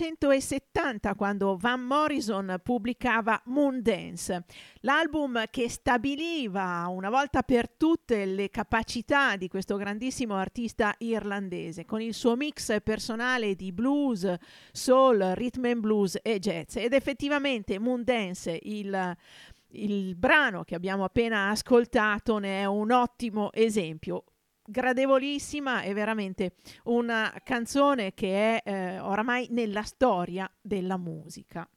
1970 0.00 1.14
quando 1.14 1.56
Van 1.58 1.82
Morrison 1.82 2.58
pubblicava 2.62 3.40
Moondance, 3.46 4.44
l'album 4.80 5.44
che 5.50 5.68
stabiliva 5.68 6.86
una 6.88 7.10
volta 7.10 7.42
per 7.42 7.68
tutte 7.68 8.24
le 8.24 8.48
capacità 8.48 9.36
di 9.36 9.48
questo 9.48 9.76
grandissimo 9.76 10.36
artista 10.36 10.94
irlandese, 10.98 11.84
con 11.84 12.00
il 12.00 12.14
suo 12.14 12.34
mix 12.34 12.80
personale 12.82 13.54
di 13.54 13.72
blues, 13.72 14.32
soul, 14.72 15.32
rhythm 15.34 15.64
and 15.66 15.80
blues 15.80 16.18
e 16.22 16.38
jazz. 16.38 16.76
Ed 16.76 16.94
effettivamente 16.94 17.78
Moondance, 17.78 18.58
il 18.62 19.16
il 19.74 20.16
brano 20.16 20.64
che 20.64 20.74
abbiamo 20.74 21.04
appena 21.04 21.50
ascoltato 21.50 22.38
ne 22.38 22.62
è 22.62 22.64
un 22.64 22.90
ottimo 22.90 23.52
esempio 23.52 24.24
gradevolissima 24.70 25.82
e 25.82 25.92
veramente 25.92 26.52
una 26.84 27.32
canzone 27.44 28.14
che 28.14 28.60
è 28.60 28.70
eh, 28.70 28.98
oramai 29.00 29.48
nella 29.50 29.82
storia 29.82 30.50
della 30.60 30.96
musica. 30.96 31.68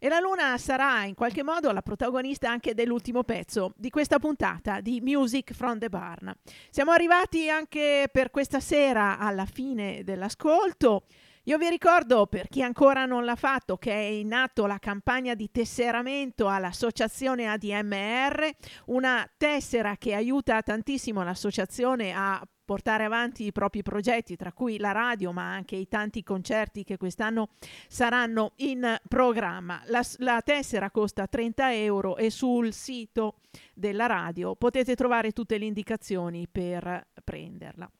E 0.00 0.08
la 0.08 0.20
Luna 0.20 0.56
sarà 0.58 1.04
in 1.06 1.14
qualche 1.14 1.42
modo 1.42 1.72
la 1.72 1.82
protagonista 1.82 2.48
anche 2.48 2.72
dell'ultimo 2.72 3.24
pezzo 3.24 3.72
di 3.76 3.90
questa 3.90 4.20
puntata 4.20 4.80
di 4.80 5.00
Music 5.00 5.52
from 5.52 5.78
the 5.78 5.88
Barn. 5.88 6.32
Siamo 6.70 6.92
arrivati 6.92 7.50
anche 7.50 8.08
per 8.12 8.30
questa 8.30 8.60
sera 8.60 9.18
alla 9.18 9.44
fine 9.44 10.04
dell'ascolto. 10.04 11.02
Io 11.48 11.56
vi 11.56 11.70
ricordo, 11.70 12.26
per 12.26 12.46
chi 12.46 12.62
ancora 12.62 13.06
non 13.06 13.24
l'ha 13.24 13.34
fatto, 13.34 13.78
che 13.78 13.90
è 13.90 14.04
in 14.04 14.34
atto 14.34 14.66
la 14.66 14.78
campagna 14.78 15.32
di 15.32 15.50
tesseramento 15.50 16.46
all'associazione 16.46 17.46
ADMR, 17.46 18.50
una 18.88 19.26
tessera 19.34 19.96
che 19.96 20.12
aiuta 20.12 20.60
tantissimo 20.60 21.22
l'associazione 21.22 22.12
a 22.12 22.46
portare 22.66 23.04
avanti 23.04 23.46
i 23.46 23.52
propri 23.52 23.80
progetti, 23.80 24.36
tra 24.36 24.52
cui 24.52 24.76
la 24.76 24.92
radio, 24.92 25.32
ma 25.32 25.50
anche 25.50 25.76
i 25.76 25.88
tanti 25.88 26.22
concerti 26.22 26.84
che 26.84 26.98
quest'anno 26.98 27.48
saranno 27.88 28.52
in 28.56 28.98
programma. 29.08 29.80
La, 29.86 30.02
la 30.18 30.42
tessera 30.44 30.90
costa 30.90 31.26
30 31.28 31.74
euro 31.76 32.18
e 32.18 32.28
sul 32.28 32.74
sito 32.74 33.36
della 33.72 34.04
radio 34.04 34.54
potete 34.54 34.94
trovare 34.94 35.32
tutte 35.32 35.56
le 35.56 35.64
indicazioni 35.64 36.46
per 36.46 37.06
prenderla. 37.24 37.90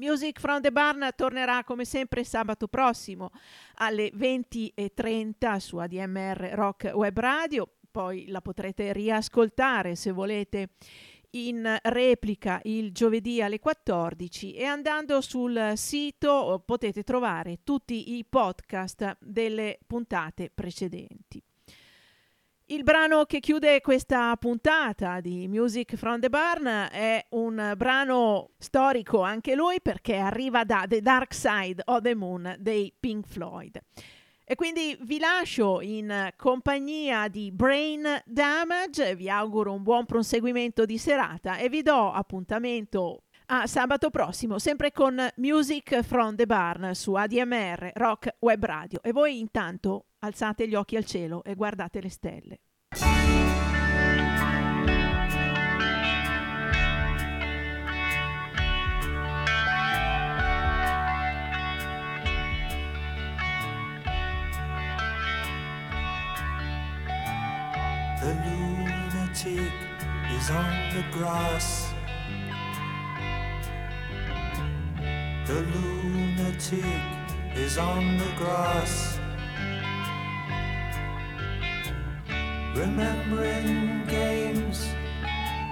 Music 0.00 0.40
from 0.40 0.62
the 0.62 0.72
Barn 0.72 1.10
tornerà 1.14 1.62
come 1.62 1.84
sempre 1.84 2.24
sabato 2.24 2.68
prossimo 2.68 3.32
alle 3.74 4.10
20.30 4.16 5.58
su 5.58 5.76
ADMR 5.76 6.52
Rock 6.54 6.90
Web 6.94 7.18
Radio, 7.18 7.68
poi 7.90 8.26
la 8.28 8.40
potrete 8.40 8.94
riascoltare 8.94 9.96
se 9.96 10.10
volete 10.10 10.70
in 11.32 11.78
replica 11.82 12.62
il 12.64 12.92
giovedì 12.92 13.42
alle 13.42 13.58
14 13.58 14.54
e 14.54 14.64
andando 14.64 15.20
sul 15.20 15.72
sito 15.74 16.62
potete 16.64 17.02
trovare 17.02 17.58
tutti 17.62 18.16
i 18.16 18.24
podcast 18.24 19.18
delle 19.20 19.80
puntate 19.86 20.50
precedenti. 20.52 21.42
Il 22.70 22.84
brano 22.84 23.24
che 23.24 23.40
chiude 23.40 23.80
questa 23.80 24.36
puntata 24.36 25.20
di 25.20 25.48
Music 25.48 25.96
from 25.96 26.20
the 26.20 26.28
Barn 26.28 26.66
è 26.66 27.26
un 27.30 27.74
brano 27.76 28.50
storico 28.58 29.22
anche 29.22 29.56
lui 29.56 29.80
perché 29.80 30.14
arriva 30.14 30.62
da 30.62 30.84
The 30.86 31.00
Dark 31.00 31.34
Side 31.34 31.82
of 31.86 32.02
the 32.02 32.14
Moon 32.14 32.54
dei 32.60 32.94
Pink 32.96 33.26
Floyd. 33.26 33.76
E 34.44 34.54
quindi 34.54 34.96
vi 35.00 35.18
lascio 35.18 35.80
in 35.80 36.32
compagnia 36.36 37.26
di 37.26 37.50
Brain 37.50 38.06
Damage, 38.24 39.16
vi 39.16 39.28
auguro 39.28 39.72
un 39.72 39.82
buon 39.82 40.06
proseguimento 40.06 40.84
di 40.84 40.96
serata 40.96 41.56
e 41.56 41.68
vi 41.68 41.82
do 41.82 42.12
appuntamento 42.12 43.24
a 43.46 43.66
sabato 43.66 44.10
prossimo, 44.10 44.60
sempre 44.60 44.92
con 44.92 45.20
Music 45.38 46.02
from 46.02 46.36
the 46.36 46.46
Barn 46.46 46.94
su 46.94 47.14
ADMR 47.14 47.90
Rock 47.94 48.36
Web 48.38 48.64
Radio. 48.64 49.00
E 49.02 49.10
voi 49.10 49.40
intanto 49.40 50.04
alzate 50.20 50.68
gli 50.68 50.74
occhi 50.74 50.96
al 50.96 51.04
cielo 51.04 51.42
e 51.44 51.54
guardate 51.54 52.00
le 52.00 52.10
stelle. 52.10 52.60
The 68.20 68.34
lunatic 68.44 69.72
is 70.36 70.50
on 70.50 70.90
the 70.92 71.04
grass. 71.10 71.94
The 75.46 75.62
lunatic 75.62 76.84
is 77.54 77.78
on 77.78 78.18
the 78.18 78.30
grass. 78.36 79.19
Remembering 82.74 84.06
games 84.06 84.94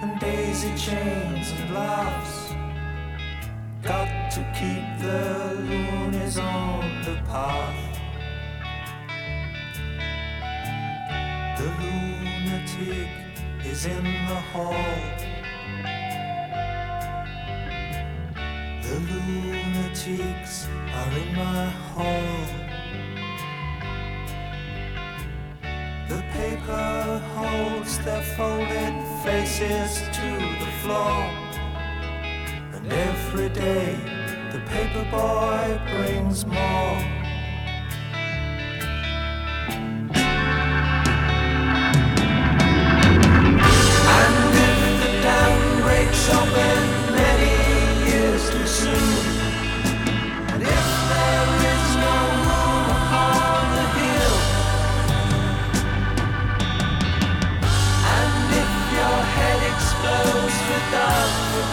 and 0.03 0.19
daisy 0.19 0.77
chains 0.77 1.53
and 1.53 1.75
laughs. 1.75 2.53
Got 3.83 4.33
to 4.33 4.41
keep 4.53 4.85
the 5.01 5.55
loonies 5.63 6.39
on 6.39 7.03
the 7.05 7.15
path. 7.29 7.99
The 11.57 11.69
lunatic 11.81 13.09
is 13.65 13.87
in 13.87 14.05
the 14.05 14.41
hall. 14.53 14.75
The 18.83 18.97
lunatics 19.09 20.67
are 20.67 21.13
in 21.17 21.35
my 21.35 21.67
hall. 21.95 22.18
Their 28.09 28.23
folded 28.23 28.95
faces 29.23 29.99
to 30.19 30.29
the 30.63 30.71
floor. 30.81 31.21
And 32.75 32.91
every 32.91 33.51
day 33.51 33.97
the 34.51 34.61
paper 34.61 35.05
boy 35.11 35.79
brings 35.93 36.47
more. 36.47 37.18